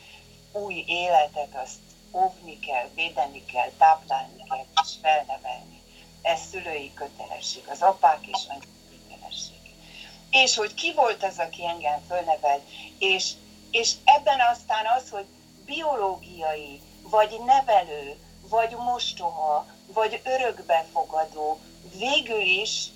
új 0.53 0.85
életet 0.87 1.55
azt 1.63 1.90
óvni 2.13 2.59
kell, 2.59 2.89
védeni 2.95 3.45
kell, 3.45 3.71
táplálni 3.79 4.45
kell 4.49 4.65
és 4.83 4.91
felnevelni. 5.03 5.83
Ez 6.23 6.41
szülői 6.51 6.93
kötelesség, 6.95 7.63
az 7.69 7.83
apák 7.83 8.27
és 8.27 8.45
anyák 8.49 8.67
kötelesség. 8.91 9.75
És 10.31 10.57
hogy 10.57 10.75
ki 10.75 10.93
volt 10.95 11.23
az, 11.23 11.39
aki 11.39 11.67
engem 11.67 12.01
fölnevelt, 12.09 12.63
és 12.99 13.33
és 13.71 13.93
ebben 14.05 14.41
aztán 14.53 14.87
az, 14.97 15.11
hogy 15.11 15.27
biológiai, 15.65 16.81
vagy 17.03 17.41
nevelő, 17.45 18.17
vagy 18.49 18.77
mostoha, 18.77 19.67
vagy 19.87 20.21
örökbefogadó, 20.25 21.61
végül 21.99 22.41
is 22.41 22.87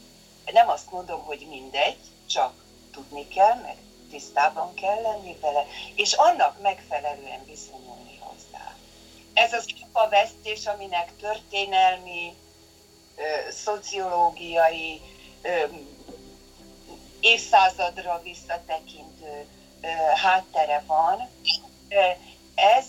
nem 0.52 0.68
azt 0.68 0.90
mondom, 0.90 1.24
hogy 1.24 1.46
mindegy, 1.48 1.98
csak 2.26 2.64
tudni 2.92 3.28
kell, 3.28 3.54
meg 3.54 3.76
tisztában 4.10 4.74
kell 4.74 5.00
lenni 5.02 5.36
vele, 5.40 5.66
és 5.94 6.12
annak 6.12 6.60
megfelelően 6.60 7.44
viszonyulni. 7.44 8.03
Ez 9.44 9.52
az 9.52 9.66
vesztés, 10.10 10.66
aminek 10.66 11.16
történelmi, 11.16 12.34
szociológiai, 13.50 15.00
évszázadra 17.20 18.20
visszatekintő 18.22 19.46
háttere 20.14 20.82
van. 20.86 21.28
Ez 22.54 22.84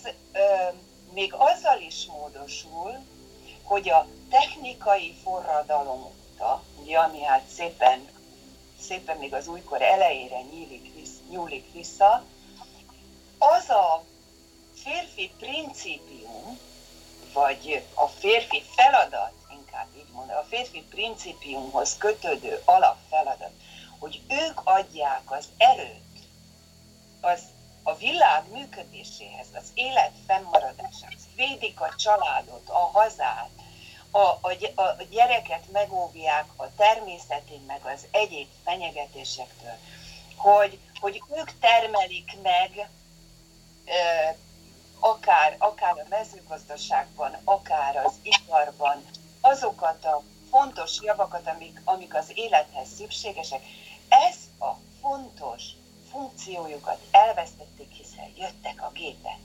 még 1.12 1.34
azzal 1.34 1.80
is 1.80 2.06
módosul, 2.06 3.04
hogy 3.62 3.88
a 3.88 4.06
technikai 4.30 5.14
forradalom 5.22 6.04
óta, 6.04 6.62
ugye, 6.80 6.98
ami 6.98 7.22
hát 7.22 7.48
szépen, 7.54 8.08
szépen 8.80 9.16
még 9.16 9.34
az 9.34 9.46
újkor 9.46 9.82
elejére 9.82 10.40
nyílik, 10.40 10.92
nyúlik 11.30 11.72
vissza, 11.72 12.24
az 13.38 13.68
a 13.68 14.04
férfi 14.86 15.30
principium, 15.38 16.58
vagy 17.32 17.84
a 17.94 18.06
férfi 18.06 18.62
feladat, 18.76 19.32
inkább 19.50 19.86
így 19.96 20.10
mondom, 20.12 20.36
a 20.36 20.46
férfi 20.48 20.82
principiumhoz 20.90 21.96
kötődő 21.98 22.62
alapfeladat, 22.64 23.52
hogy 23.98 24.20
ők 24.28 24.60
adják 24.64 25.22
az 25.24 25.48
erőt 25.56 26.04
az 27.20 27.40
a 27.82 27.94
világ 27.94 28.42
működéséhez, 28.52 29.46
az 29.54 29.70
élet 29.74 30.12
fennmaradásához, 30.26 31.28
védik 31.34 31.80
a 31.80 31.94
családot, 31.96 32.68
a 32.68 32.90
hazát, 32.92 33.50
a, 34.10 34.18
a, 34.18 34.50
a 34.76 35.02
gyereket 35.10 35.70
megóvják 35.72 36.46
a 36.56 36.74
természeti, 36.76 37.60
meg 37.66 37.80
az 37.84 38.06
egyéb 38.10 38.48
fenyegetésektől, 38.64 39.78
hogy, 40.36 40.78
hogy 41.00 41.22
ők 41.36 41.58
termelik 41.58 42.36
meg 42.42 42.88
akár, 45.00 45.56
akár 45.58 45.98
a 45.98 46.06
mezőgazdaságban, 46.08 47.36
akár 47.44 47.96
az 47.96 48.12
iparban 48.22 49.04
azokat 49.40 50.04
a 50.04 50.22
fontos 50.50 50.98
javakat, 51.02 51.46
amik, 51.46 51.80
amik 51.84 52.14
az 52.14 52.30
élethez 52.34 52.88
szükségesek. 52.96 53.62
Ez 54.08 54.36
a 54.58 54.70
fontos 55.00 55.62
funkciójukat 56.10 56.98
elvesztették, 57.10 57.92
hiszen 57.92 58.32
jöttek 58.36 58.82
a 58.82 58.90
gépek. 58.94 59.38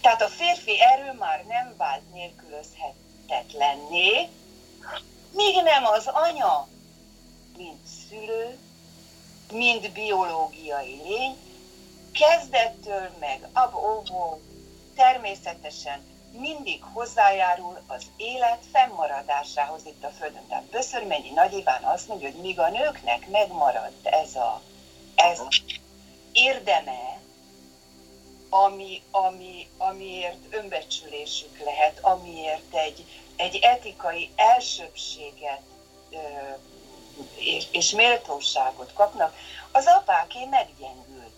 Tehát 0.00 0.22
a 0.22 0.28
férfi 0.28 0.80
erő 0.80 1.12
már 1.12 1.44
nem 1.44 1.74
vált 1.76 2.12
nélkülözhetetlenné, 2.12 4.28
míg 5.30 5.62
nem 5.62 5.84
az 5.84 6.06
anya, 6.06 6.68
mint 7.56 7.86
szülő, 8.08 8.58
mint 9.52 9.92
biológiai 9.92 11.00
lény, 11.04 11.36
kezdettől 12.12 13.10
meg 13.20 13.48
ab 13.52 13.74
természetesen 14.96 16.14
mindig 16.30 16.82
hozzájárul 16.92 17.78
az 17.86 18.02
élet 18.16 18.64
fennmaradásához 18.72 19.86
itt 19.86 20.04
a 20.04 20.10
Földön. 20.18 20.46
Tehát 20.48 20.64
Böszörmennyi 20.64 21.30
Nagy 21.30 21.52
Iván 21.52 21.82
azt 21.82 22.08
mondja, 22.08 22.30
hogy 22.30 22.40
míg 22.40 22.58
a 22.58 22.68
nőknek 22.68 23.28
megmaradt 23.28 24.06
ez 24.06 24.34
a, 24.34 24.62
ez 25.14 25.38
a 25.38 25.48
érdeme, 26.32 27.20
ami, 28.48 29.02
ami, 29.10 29.68
amiért 29.76 30.54
önbecsülésük 30.54 31.58
lehet, 31.64 31.98
amiért 32.00 32.74
egy, 32.74 33.04
egy 33.36 33.56
etikai 33.56 34.30
elsőbséget 34.36 35.62
ö, 36.10 36.16
és, 37.34 37.66
és 37.70 37.90
méltóságot 37.90 38.92
kapnak, 38.92 39.36
az 39.72 39.86
apáké 39.86 40.44
meggyengült. 40.44 41.34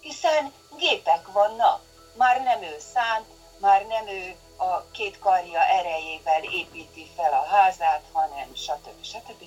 Hiszen 0.00 0.52
gépek 0.78 1.32
vannak, 1.32 1.87
már 2.18 2.42
nem 2.42 2.62
ő 2.62 2.76
szánt, 2.92 3.26
már 3.58 3.86
nem 3.86 4.08
ő 4.08 4.36
a 4.56 4.90
két 4.90 5.18
karja 5.18 5.60
erejével 5.60 6.42
építi 6.42 7.10
fel 7.16 7.32
a 7.32 7.46
házát, 7.54 8.02
hanem 8.12 8.54
stb. 8.54 9.04
stb. 9.04 9.42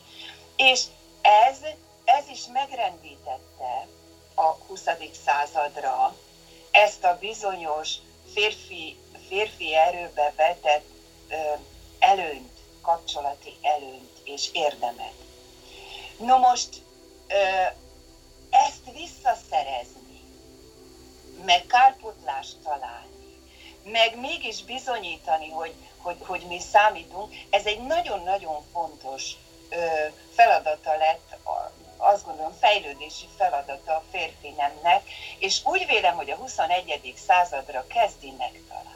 És 0.55 0.83
ez, 1.21 1.57
ez 2.03 2.27
is 2.27 2.45
megrendítette 2.53 3.87
a 4.35 4.43
20. 4.67 4.83
századra 5.25 6.15
ezt 6.71 7.03
a 7.03 7.17
bizonyos 7.19 7.93
férfi, 8.33 8.97
férfi 9.27 9.75
erőbe 9.75 10.33
vetett 10.35 10.85
ö, 11.29 11.35
előnyt, 11.99 12.59
kapcsolati 12.81 13.57
előnyt 13.61 14.19
és 14.23 14.49
érdemet. 14.53 15.13
No 16.19 16.37
most 16.37 16.69
ö, 17.27 17.35
ezt 18.49 18.91
visszaszerezni, 18.93 20.00
meg 21.45 21.65
kárpotlást 21.65 22.55
találni, 22.63 23.39
meg 23.83 24.19
mégis 24.19 24.63
bizonyítani, 24.63 25.49
hogy, 25.49 25.73
hogy, 25.97 26.15
hogy 26.19 26.41
mi 26.47 26.59
számítunk, 26.59 27.33
ez 27.49 27.65
egy 27.65 27.79
nagyon-nagyon 27.81 28.63
fontos 28.71 29.31
ö, 29.69 29.85
feladata 30.35 30.97
lett 30.97 31.31
a, 31.43 31.71
azt 31.97 32.25
gondolom 32.25 32.57
fejlődési 32.59 33.27
feladata 33.37 33.91
a 33.91 34.03
férfi 34.11 34.49
nemnek, 34.49 35.03
és 35.39 35.65
úgy 35.65 35.85
vélem, 35.85 36.15
hogy 36.15 36.29
a 36.29 36.35
21. 36.35 37.13
századra 37.27 37.87
kezdi 37.87 38.33
megtalálni. 38.37 38.89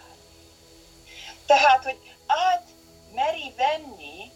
Tehát, 1.45 1.83
hogy 1.83 1.97
át 2.25 2.63
meri 3.13 3.53
venni 3.57 4.31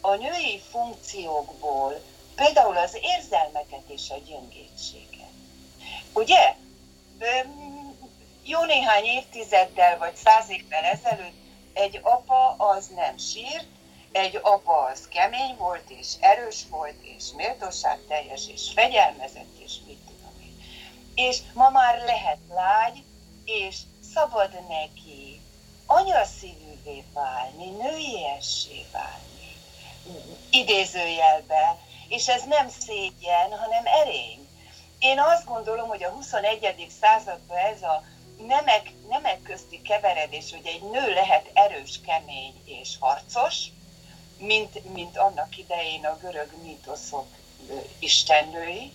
a 0.00 0.14
női 0.14 0.62
funkciókból 0.70 2.00
például 2.34 2.76
az 2.76 2.98
érzelmeket 3.00 3.88
és 3.88 4.10
a 4.10 4.16
gyöngétséget. 4.26 5.30
Ugye? 6.12 6.56
Jó 8.42 8.64
néhány 8.64 9.04
évtizeddel 9.04 9.98
vagy 9.98 10.16
száz 10.16 10.50
évvel 10.50 10.84
ezelőtt 10.84 11.36
egy 11.72 12.00
apa 12.02 12.54
az 12.58 12.86
nem 12.86 13.18
sírt, 13.18 13.66
egy 14.12 14.38
apa 14.42 14.84
az 14.84 15.08
kemény 15.08 15.56
volt, 15.56 15.90
és 15.90 16.06
erős 16.20 16.64
volt, 16.70 17.02
és 17.02 17.24
méltóságteljes, 17.36 18.48
és 18.48 18.70
fegyelmezett, 18.74 19.58
és 19.58 19.72
mit 19.86 19.98
tudom 19.98 20.40
én. 20.42 20.64
És 21.14 21.38
ma 21.52 21.70
már 21.70 21.98
lehet 21.98 22.38
lágy, 22.48 23.04
és 23.44 23.76
szabad 24.14 24.50
neki 24.68 25.40
anyaszívűvé 25.86 27.04
válni, 27.12 27.70
nőiessé 27.70 28.86
válni, 28.92 29.56
idézőjelbe, 30.50 31.78
és 32.08 32.28
ez 32.28 32.42
nem 32.44 32.68
szégyen, 32.68 33.58
hanem 33.58 33.86
erény. 33.86 34.47
Én 34.98 35.20
azt 35.20 35.44
gondolom, 35.44 35.88
hogy 35.88 36.04
a 36.04 36.10
21. 36.10 36.86
században 37.00 37.56
ez 37.56 37.82
a 37.82 38.02
nemek, 38.46 38.92
nemek 39.08 39.42
közti 39.42 39.82
keveredés, 39.82 40.50
hogy 40.50 40.66
egy 40.66 40.82
nő 40.82 41.12
lehet 41.12 41.50
erős, 41.52 42.00
kemény 42.06 42.54
és 42.64 42.96
harcos, 43.00 43.66
mint, 44.38 44.92
mint 44.92 45.16
annak 45.16 45.58
idején 45.58 46.04
a 46.04 46.16
görög 46.16 46.52
mítoszok 46.62 47.26
istennői. 47.98 48.92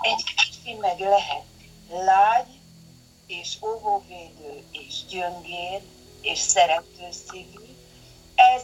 Egy 0.00 0.22
férfi 0.24 0.74
meg 0.74 0.98
lehet 0.98 1.44
lágy, 1.90 2.60
és 3.26 3.56
óvóvédő, 3.62 4.64
és 4.70 5.04
gyöngér, 5.08 5.80
és 6.20 6.38
szerető 6.38 7.10
szívű. 7.28 7.76
Ez, 8.34 8.62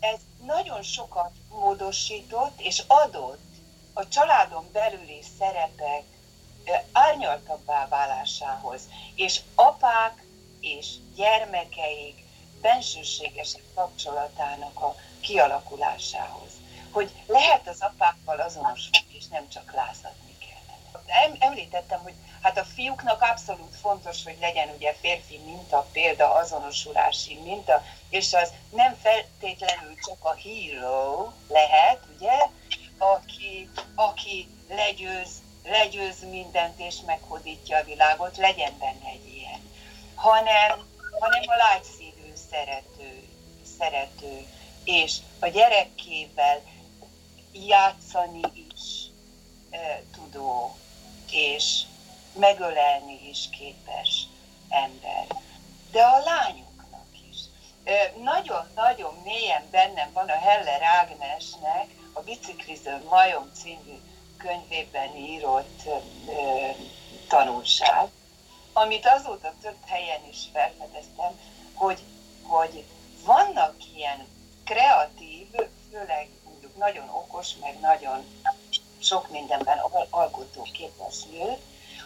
ez 0.00 0.18
nagyon 0.44 0.82
sokat 0.82 1.30
módosított 1.48 2.60
és 2.60 2.82
adott 2.86 3.40
a 3.92 4.08
családon 4.08 4.68
belüli 4.72 5.22
szerepek 5.38 6.02
árnyaltabbá 6.92 7.88
válásához, 7.88 8.80
és 9.14 9.40
apák 9.54 10.22
és 10.60 10.86
gyermekeik 11.14 12.24
bensőségesebb 12.60 13.64
kapcsolatának 13.74 14.80
a 14.82 14.94
kialakulásához. 15.20 16.50
Hogy 16.90 17.10
lehet 17.26 17.68
az 17.68 17.80
apákkal 17.80 18.40
azonos, 18.40 18.88
és 19.08 19.26
nem 19.26 19.48
csak 19.48 19.72
lázadni 19.72 20.36
kell. 20.38 21.36
Említettem, 21.38 22.00
hogy 22.02 22.14
hát 22.42 22.58
a 22.58 22.64
fiúknak 22.64 23.22
abszolút 23.22 23.76
fontos, 23.76 24.24
hogy 24.24 24.36
legyen 24.40 24.68
ugye 24.76 24.92
férfi 24.92 25.38
minta, 25.44 25.86
példa, 25.92 26.34
azonosulási 26.34 27.38
minta, 27.42 27.84
és 28.08 28.34
az 28.34 28.52
nem 28.70 28.96
feltétlenül 29.02 29.94
csak 30.06 30.24
a 30.24 30.34
hero 30.34 31.30
lehet, 31.48 32.00
ugye, 32.16 32.46
aki, 32.98 33.70
aki 33.94 34.48
legyőz, 34.68 35.30
legyőz 35.64 36.24
mindent 36.30 36.80
és 36.80 36.96
meghódítja 37.06 37.78
a 37.78 37.84
világot, 37.84 38.36
legyen 38.36 38.72
benne 38.78 39.08
egy 39.08 39.34
ilyen, 39.34 39.70
hanem, 40.14 40.86
hanem 41.20 41.42
a 41.46 41.56
lágyszívű 41.56 42.32
szerető, 42.50 43.28
szerető, 43.78 44.46
és 44.84 45.16
a 45.38 45.46
gyerekével 45.46 46.62
játszani 47.52 48.40
is 48.74 49.06
e, 49.70 50.02
tudó, 50.14 50.76
és 51.30 51.82
megölelni 52.32 53.28
is 53.28 53.48
képes 53.58 54.26
ember. 54.68 55.26
De 55.90 56.02
a 56.02 56.18
lányoknak 56.18 57.06
is. 57.30 57.38
Nagyon-nagyon 58.22 59.14
mélyen 59.24 59.68
bennem 59.70 60.12
van 60.12 60.28
a 60.28 60.38
Heller 60.38 60.82
Ágnesnek 60.82 61.86
a 62.12 62.20
Bicikliző 62.20 63.02
Majom 63.08 63.50
című 63.54 63.98
könyvében 64.42 65.16
írott 65.16 65.82
tanulság, 67.28 68.08
amit 68.72 69.06
azóta 69.06 69.52
több 69.62 69.76
helyen 69.86 70.20
is 70.30 70.38
felfedeztem, 70.52 71.40
hogy, 71.74 71.98
hogy 72.42 72.84
vannak 73.24 73.74
ilyen 73.94 74.26
kreatív, 74.64 75.46
főleg 75.90 76.28
mondjuk 76.44 76.76
nagyon 76.76 77.08
okos, 77.08 77.48
meg 77.60 77.80
nagyon 77.80 78.24
sok 78.98 79.30
mindenben 79.30 79.78
alkotó 80.10 80.62
képes 80.62 81.22
nők, 81.30 81.58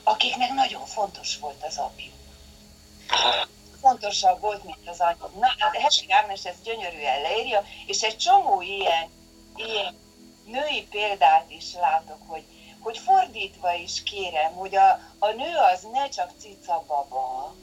akiknek 0.03 0.53
nagyon 0.53 0.87
fontos 0.87 1.38
volt 1.38 1.64
az 1.64 1.79
apjuk. 1.79 2.14
Fontosabb 3.81 4.40
volt, 4.40 4.64
mint 4.64 4.88
az 4.88 5.01
anyjuk. 5.01 5.40
Na, 5.40 5.55
hát 5.59 5.77
Hessing 5.77 6.11
Ágnes 6.11 6.44
ezt 6.44 6.62
gyönyörűen 6.62 7.20
leírja, 7.20 7.64
és 7.87 8.03
egy 8.03 8.16
csomó 8.16 8.62
ilyen, 8.62 9.11
ilyen 9.57 10.03
női 10.46 10.87
példát 10.90 11.50
is 11.50 11.74
látok, 11.74 12.18
hogy, 12.26 12.44
hogy 12.80 12.98
fordítva 12.98 13.72
is 13.72 14.02
kérem, 14.02 14.52
hogy 14.52 14.76
a, 14.76 14.90
a 15.18 15.30
nő 15.30 15.57
az 15.72 15.87
ne 15.92 16.09
csak 16.09 16.30
cica 16.38 16.85
baba, 16.87 17.54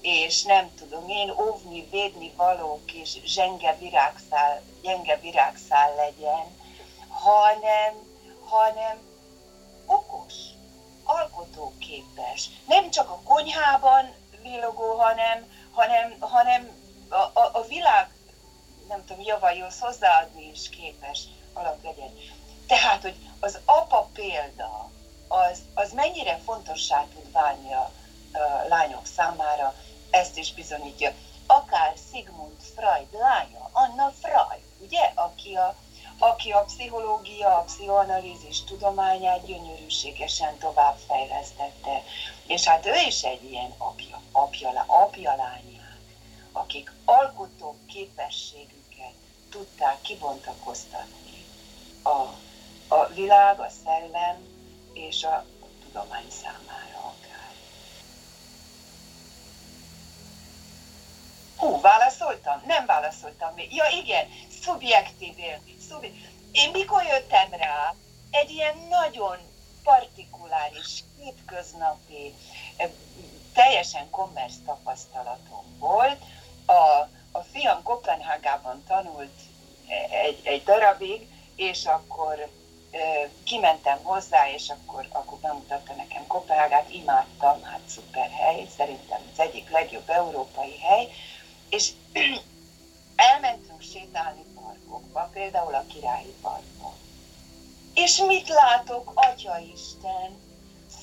és 0.00 0.42
nem 0.42 0.74
tudom 0.74 1.08
én 1.08 1.30
óvni, 1.30 1.88
védni 1.90 2.32
valók 2.36 2.92
és 2.92 3.18
zsenge 3.24 3.76
virágszál, 3.78 4.62
gyenge 4.82 5.16
virágszál 5.16 5.94
legyen, 5.94 6.56
hanem, 7.08 7.94
hanem 8.44 8.98
okos, 9.86 10.34
alkotóképes. 11.04 12.48
Nem 12.66 12.90
csak 12.90 13.10
a 13.10 13.20
konyhában 13.24 14.14
villogó, 14.42 14.94
hanem, 14.94 15.52
hanem, 15.72 16.16
hanem 16.20 16.70
a, 17.08 17.14
a, 17.14 17.50
a 17.52 17.66
világ, 17.68 18.10
nem 18.88 19.04
tudom, 19.04 19.22
javaihoz 19.22 19.78
hozzáadni 19.78 20.50
is 20.50 20.68
képes 20.68 21.18
alap. 21.58 21.78
Tehát, 22.66 23.02
hogy 23.02 23.16
az 23.40 23.58
apa 23.64 24.08
példa, 24.12 24.90
az, 25.28 25.58
az 25.74 25.92
mennyire 25.92 26.40
fontossá 26.44 27.06
tud 27.14 27.32
válni 27.32 27.72
a, 27.72 27.90
a 28.32 28.68
lányok 28.68 29.06
számára, 29.06 29.74
ezt 30.10 30.36
is 30.36 30.52
bizonyítja. 30.52 31.12
Akár 31.46 31.94
Sigmund 32.12 32.60
Freud 32.74 33.20
lánya, 33.20 33.70
Anna 33.72 34.12
Freud, 34.20 34.62
ugye, 34.78 35.12
aki 35.14 35.54
a, 35.54 35.76
aki 36.18 36.50
a 36.50 36.60
pszichológia, 36.60 37.56
a 37.56 37.62
pszichoanalízis 37.62 38.64
tudományát 38.64 39.46
gyönyörűségesen 39.46 40.58
továbbfejlesztette. 40.58 42.02
És 42.46 42.64
hát 42.64 42.86
ő 42.86 42.94
is 43.06 43.22
egy 43.22 43.44
ilyen 43.44 43.74
apja, 43.78 44.20
apja, 44.32 44.84
apja 44.86 45.34
lányák, 45.36 45.98
akik 46.52 46.92
alkotó 47.04 47.76
képességüket 47.86 49.14
tudták 49.50 50.00
kibontakoztatni 50.00 51.27
a, 52.02 52.34
a 52.94 53.06
világ, 53.06 53.60
a 53.60 53.68
szellem 53.84 54.36
és 54.92 55.24
a 55.24 55.44
tudomány 55.84 56.30
számára 56.42 56.98
akár. 56.98 57.52
Hú, 61.56 61.80
válaszoltam? 61.80 62.62
Nem 62.66 62.86
válaszoltam 62.86 63.54
még. 63.54 63.74
Ja 63.74 63.84
igen, 63.88 64.28
szubjektív 64.62 65.38
élmény. 65.38 65.78
Szubjektív. 65.88 66.26
Én 66.52 66.70
mikor 66.70 67.02
jöttem 67.02 67.48
rá, 67.50 67.94
egy 68.30 68.50
ilyen 68.50 68.76
nagyon 68.88 69.36
partikuláris, 69.82 71.04
hétköznapi, 71.18 72.34
teljesen 73.52 74.10
kommersz 74.10 74.58
tapasztalatom 74.66 75.78
volt. 75.78 76.18
A, 76.66 77.08
a 77.32 77.40
fiam 77.52 77.82
Kopenhágában 77.82 78.84
tanult 78.86 79.38
egy, 80.24 80.40
egy 80.42 80.62
darabig, 80.62 81.28
és 81.58 81.86
akkor 81.86 82.48
kimentem 83.44 83.98
hozzá, 84.02 84.50
és 84.50 84.68
akkor, 84.68 85.06
akkor 85.12 85.38
bemutatta 85.38 85.94
nekem 85.94 86.26
Kopenhágát, 86.26 86.90
imádtam, 86.90 87.62
hát 87.62 87.80
szuper 87.86 88.30
hely, 88.30 88.66
szerintem 88.76 89.20
az 89.32 89.38
egyik 89.38 89.70
legjobb 89.70 90.08
európai 90.08 90.78
hely, 90.78 91.08
és 91.68 91.92
elmentünk 93.32 93.82
sétálni 93.82 94.44
parkokba, 94.54 95.30
például 95.32 95.74
a 95.74 95.84
Királyi 95.88 96.34
Parkban. 96.42 96.94
És 97.94 98.16
mit 98.26 98.48
látok, 98.48 99.12
Atya 99.14 99.58
Isten? 99.74 100.46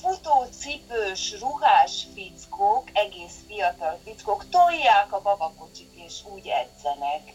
Futócipős, 0.00 1.38
ruhás 1.40 2.06
fickók, 2.14 2.88
egész 2.92 3.36
fiatal 3.46 4.00
fickók 4.04 4.48
tolják 4.48 5.12
a 5.12 5.22
babakocsit, 5.22 5.92
és 6.06 6.14
úgy 6.24 6.46
edzenek 6.46 7.32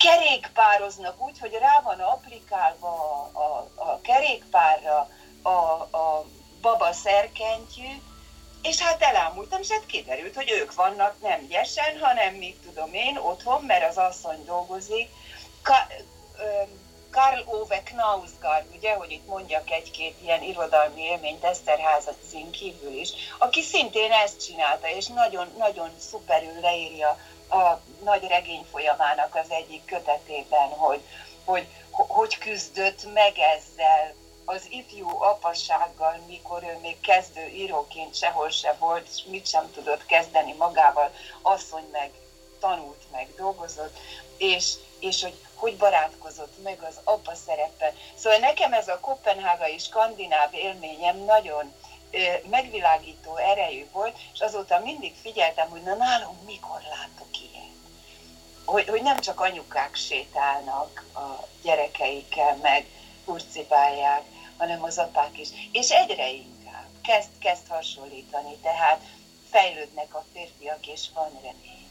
kerékpároznak 0.00 1.22
úgy, 1.22 1.38
hogy 1.38 1.52
rá 1.52 1.80
van 1.84 2.00
applikálva 2.00 2.88
a, 2.88 3.38
a, 3.38 3.70
a 3.74 4.00
kerékpárra 4.00 5.08
a, 5.42 5.48
a 5.96 6.26
baba 6.60 6.92
szerkentyű, 6.92 7.88
és 8.62 8.80
hát 8.80 9.02
elámultam, 9.02 9.60
és 9.60 9.70
hát 9.70 9.86
kiderült, 9.86 10.34
hogy 10.34 10.50
ők 10.50 10.74
vannak 10.74 11.20
nem 11.22 11.46
gyesen, 11.46 11.98
hanem 12.00 12.34
mit 12.34 12.56
tudom 12.56 12.94
én, 12.94 13.16
otthon, 13.16 13.62
mert 13.62 13.88
az 13.88 13.96
asszony 13.96 14.44
dolgozik. 14.44 15.08
Ka, 15.62 15.74
ö, 16.38 16.62
Karl 17.10 17.40
Ove 17.46 17.82
Knausgaard, 17.82 18.64
ugye, 18.76 18.94
hogy 18.94 19.10
itt 19.10 19.26
mondjak 19.26 19.70
egy-két 19.70 20.16
ilyen 20.22 20.42
irodalmi 20.42 21.02
élményt 21.02 21.44
Eszterháza 21.44 22.12
cím 22.28 22.50
kívül 22.50 22.92
is, 22.92 23.10
aki 23.38 23.62
szintén 23.62 24.12
ezt 24.12 24.46
csinálta, 24.46 24.88
és 24.88 25.06
nagyon-nagyon 25.06 25.90
szuperül 25.98 26.60
leírja 26.60 27.18
a 27.50 27.80
nagy 28.04 28.26
regény 28.26 28.66
folyamának 28.70 29.34
az 29.34 29.50
egyik 29.50 29.84
kötetében, 29.84 30.68
hogy, 30.68 31.00
hogy 31.44 31.66
hogy 31.90 32.38
küzdött 32.38 33.12
meg 33.12 33.38
ezzel 33.38 34.14
az 34.44 34.66
ifjú 34.70 35.22
apassággal, 35.22 36.20
mikor 36.26 36.62
ő 36.62 36.78
még 36.82 37.00
kezdő 37.00 37.46
íróként 37.46 38.14
sehol 38.14 38.50
se 38.50 38.76
volt, 38.78 39.08
és 39.08 39.22
mit 39.30 39.46
sem 39.46 39.70
tudott 39.72 40.06
kezdeni 40.06 40.52
magával, 40.52 41.10
asszony 41.42 41.88
meg 41.92 42.10
tanult, 42.60 43.02
meg 43.12 43.28
dolgozott, 43.36 43.98
és, 44.36 44.72
és 45.00 45.22
hogy 45.22 45.34
hogy 45.60 45.76
barátkozott 45.76 46.62
meg 46.62 46.82
az 46.82 47.00
apa 47.04 47.34
szerepe. 47.46 47.92
Szóval 48.14 48.38
nekem 48.38 48.72
ez 48.72 48.88
a 48.88 49.00
kopenhágai 49.00 49.78
skandináv 49.78 50.54
élményem 50.54 51.16
nagyon 51.16 51.74
megvilágító 52.50 53.36
erejű 53.36 53.86
volt, 53.92 54.18
és 54.32 54.40
azóta 54.40 54.78
mindig 54.78 55.14
figyeltem, 55.22 55.68
hogy 55.68 55.82
na 55.82 55.94
nálunk 55.94 56.44
mikor 56.44 56.80
látok 56.80 57.28
ilyet. 57.40 57.68
Hogy, 58.64 58.88
hogy 58.88 59.02
nem 59.02 59.20
csak 59.20 59.40
anyukák 59.40 59.94
sétálnak 59.94 61.04
a 61.14 61.46
gyerekeikkel, 61.62 62.56
meg 62.56 62.86
hurcibálják, 63.24 64.22
hanem 64.56 64.82
az 64.82 64.98
apák 64.98 65.38
is. 65.38 65.48
És 65.72 65.90
egyre 65.90 66.30
inkább 66.30 66.88
kezd, 67.02 67.30
kezd 67.38 67.68
hasonlítani, 67.68 68.56
tehát 68.62 69.00
fejlődnek 69.50 70.14
a 70.14 70.24
férfiak, 70.32 70.86
és 70.86 71.06
van 71.14 71.30
remény. 71.42 71.88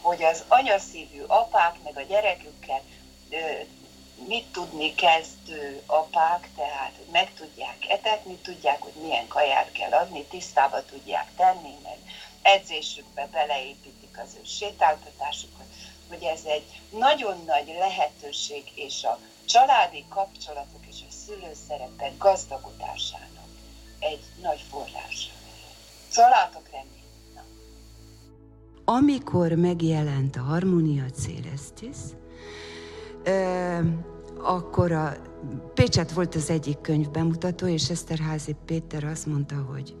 Hogy 0.00 0.22
az 0.22 0.44
anyaszívű 0.48 1.22
apák 1.26 1.74
meg 1.82 1.96
a 1.96 2.02
gyerekükkel 2.02 2.82
mit 4.28 4.46
tudni 4.52 4.94
kezdő 4.94 5.82
apák, 5.86 6.48
tehát 6.56 6.92
hogy 6.96 7.12
meg 7.12 7.34
tudják 7.34 7.76
etetni, 7.88 8.36
tudják, 8.36 8.82
hogy 8.82 8.92
milyen 9.02 9.26
kaját 9.28 9.72
kell 9.72 9.92
adni, 9.92 10.24
tisztába 10.24 10.84
tudják 10.84 11.30
tenni, 11.36 11.74
meg 11.82 11.98
edzésükbe 12.42 13.28
beleépítik 13.32 14.18
az 14.18 14.36
ő 14.40 14.44
sétáltatásukat, 14.44 15.66
hogy 16.08 16.22
ez 16.22 16.44
egy 16.44 16.80
nagyon 16.90 17.42
nagy 17.46 17.74
lehetőség, 17.78 18.62
és 18.74 19.04
a 19.04 19.18
családi 19.44 20.04
kapcsolatok 20.08 20.86
és 20.88 20.96
a 21.08 21.12
szülőszerepek 21.26 22.16
gazdagodásának 22.18 23.48
egy 23.98 24.22
nagy 24.42 24.64
forrása. 24.70 25.30
Szóláltok 26.08 26.68
reményt! 26.70 26.94
Amikor 28.88 29.52
megjelent 29.52 30.36
a 30.36 30.40
Harmonia 30.40 31.04
Celestis, 31.10 31.96
akkor 34.42 34.92
a 34.92 35.12
Pécset 35.74 36.12
volt 36.12 36.34
az 36.34 36.50
egyik 36.50 36.80
könyv 36.80 37.10
bemutató, 37.10 37.66
és 37.66 37.90
Eszterházi 37.90 38.56
Péter 38.64 39.04
azt 39.04 39.26
mondta, 39.26 39.54
hogy 39.72 39.96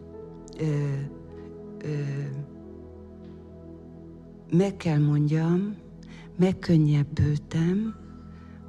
ö, 0.58 0.64
ö, 1.78 1.94
meg 4.50 4.76
kell 4.76 4.98
mondjam, 4.98 5.76
megkönnyebbültem, 6.38 7.94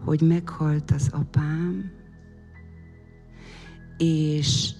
hogy 0.05 0.21
meghalt 0.21 0.91
az 0.91 1.09
apám, 1.11 1.91
és 3.97 4.73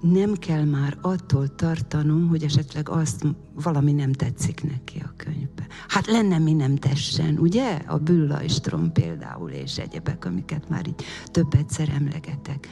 nem 0.00 0.34
kell 0.34 0.64
már 0.64 0.98
attól 1.00 1.54
tartanom, 1.54 2.28
hogy 2.28 2.42
esetleg 2.42 2.88
azt 2.88 3.24
valami 3.62 3.92
nem 3.92 4.12
tetszik 4.12 4.62
neki 4.62 5.02
a 5.04 5.12
könyvbe. 5.16 5.66
Hát 5.88 6.06
lenne 6.06 6.38
mi 6.38 6.52
nem 6.52 6.76
tessen, 6.76 7.38
ugye? 7.38 7.74
A 7.86 7.96
Büllajstrom 7.96 8.92
például, 8.92 9.50
és 9.50 9.78
egyebek, 9.78 10.24
amiket 10.24 10.68
már 10.68 10.86
így 10.86 11.04
több 11.24 11.54
egyszer 11.54 11.88
emlegetek. 11.88 12.68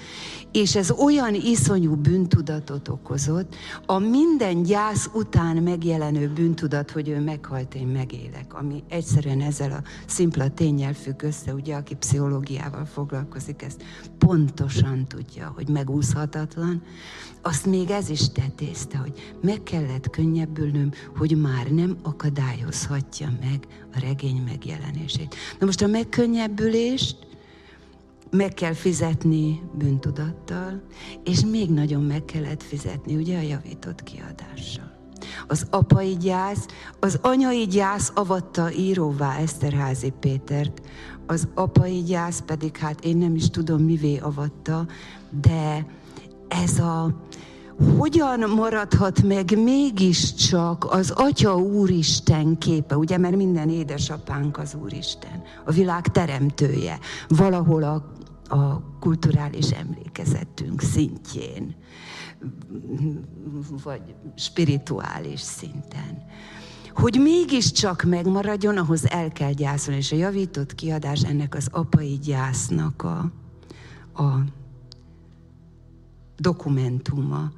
És 0.52 0.76
ez 0.76 0.90
olyan 0.90 1.34
iszonyú 1.34 1.94
bűntudatot 1.94 2.88
okozott, 2.88 3.54
a 3.86 3.98
minden 3.98 4.62
gyász 4.62 5.10
után 5.14 5.56
megjelenő 5.56 6.28
bűntudat, 6.28 6.90
hogy 6.90 7.08
ő 7.08 7.20
meghalt, 7.20 7.74
én 7.74 7.86
megélek, 7.86 8.54
ami 8.54 8.82
egyszerűen 8.88 9.40
ezzel 9.40 9.72
a 9.72 9.82
szimpla 10.06 10.48
tényel 10.48 10.92
függ 10.94 11.22
össze, 11.22 11.54
ugye, 11.54 11.74
aki 11.74 11.94
pszichológiával 11.94 12.84
foglalkozik, 12.84 13.62
ezt 13.62 13.82
pontosan 14.18 15.06
tudja, 15.06 15.52
hogy 15.54 15.68
megúszhatatlan, 15.68 16.82
azt 17.42 17.66
még 17.66 17.90
ez 17.90 18.08
is 18.08 18.28
tetézte, 18.32 18.98
hogy 18.98 19.34
meg 19.42 19.62
kellett 19.62 20.10
könnyebbülnöm, 20.10 20.90
hogy 21.16 21.40
már 21.40 21.66
nem 21.66 21.96
akadályozhatja 22.02 23.32
meg 23.40 23.66
a 23.94 24.00
regény 24.00 24.42
megjelenését. 24.46 25.34
Na 25.58 25.66
most 25.66 25.82
a 25.82 25.86
megkönnyebbülést 25.86 27.16
meg 28.30 28.54
kell 28.54 28.72
fizetni 28.72 29.62
bűntudattal, 29.78 30.82
és 31.24 31.44
még 31.44 31.70
nagyon 31.70 32.02
meg 32.02 32.24
kellett 32.24 32.62
fizetni, 32.62 33.14
ugye 33.14 33.38
a 33.38 33.42
javított 33.42 34.02
kiadással. 34.02 34.94
Az 35.46 35.66
apai 35.70 36.16
gyász, 36.16 36.66
az 37.00 37.18
anyai 37.22 37.66
gyász 37.66 38.12
avatta 38.14 38.72
íróvá 38.72 39.36
Eszterházi 39.36 40.12
Pétert, 40.20 40.80
az 41.26 41.48
apai 41.54 42.02
gyász 42.02 42.42
pedig, 42.46 42.76
hát 42.76 43.04
én 43.04 43.16
nem 43.16 43.34
is 43.34 43.50
tudom 43.50 43.82
mivé 43.82 44.16
avatta, 44.16 44.86
de 45.42 45.86
ez 46.48 46.78
a 46.78 47.24
hogyan 47.98 48.50
maradhat 48.50 49.22
meg 49.22 49.62
mégiscsak 49.62 50.86
az 50.90 51.10
Atya 51.10 51.56
Úristen 51.56 52.58
képe, 52.58 52.96
ugye, 52.96 53.18
mert 53.18 53.36
minden 53.36 53.68
édesapánk 53.68 54.58
az 54.58 54.76
Úristen, 54.82 55.42
a 55.64 55.70
világ 55.70 56.08
teremtője, 56.08 56.98
valahol 57.28 57.82
a, 57.82 57.94
a 58.54 58.82
kulturális 59.00 59.70
emlékezetünk 59.70 60.80
szintjén, 60.80 61.74
vagy 63.84 64.14
spirituális 64.36 65.40
szinten. 65.40 66.24
Hogy 66.94 67.20
mégiscsak 67.20 68.02
megmaradjon, 68.02 68.76
ahhoz 68.76 69.10
el 69.10 69.32
kell 69.32 69.52
gyászolni, 69.52 70.00
és 70.00 70.12
a 70.12 70.16
javított 70.16 70.74
kiadás 70.74 71.22
ennek 71.22 71.54
az 71.54 71.68
apai 71.72 72.18
gyásznak 72.22 73.02
a, 73.02 73.32
a 74.22 74.44
dokumentuma. 76.36 77.52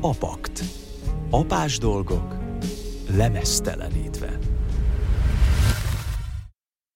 Apakt. 0.00 0.64
Apás 1.30 1.78
dolgok 1.78 2.36
lemesztelenítve. 3.16 4.38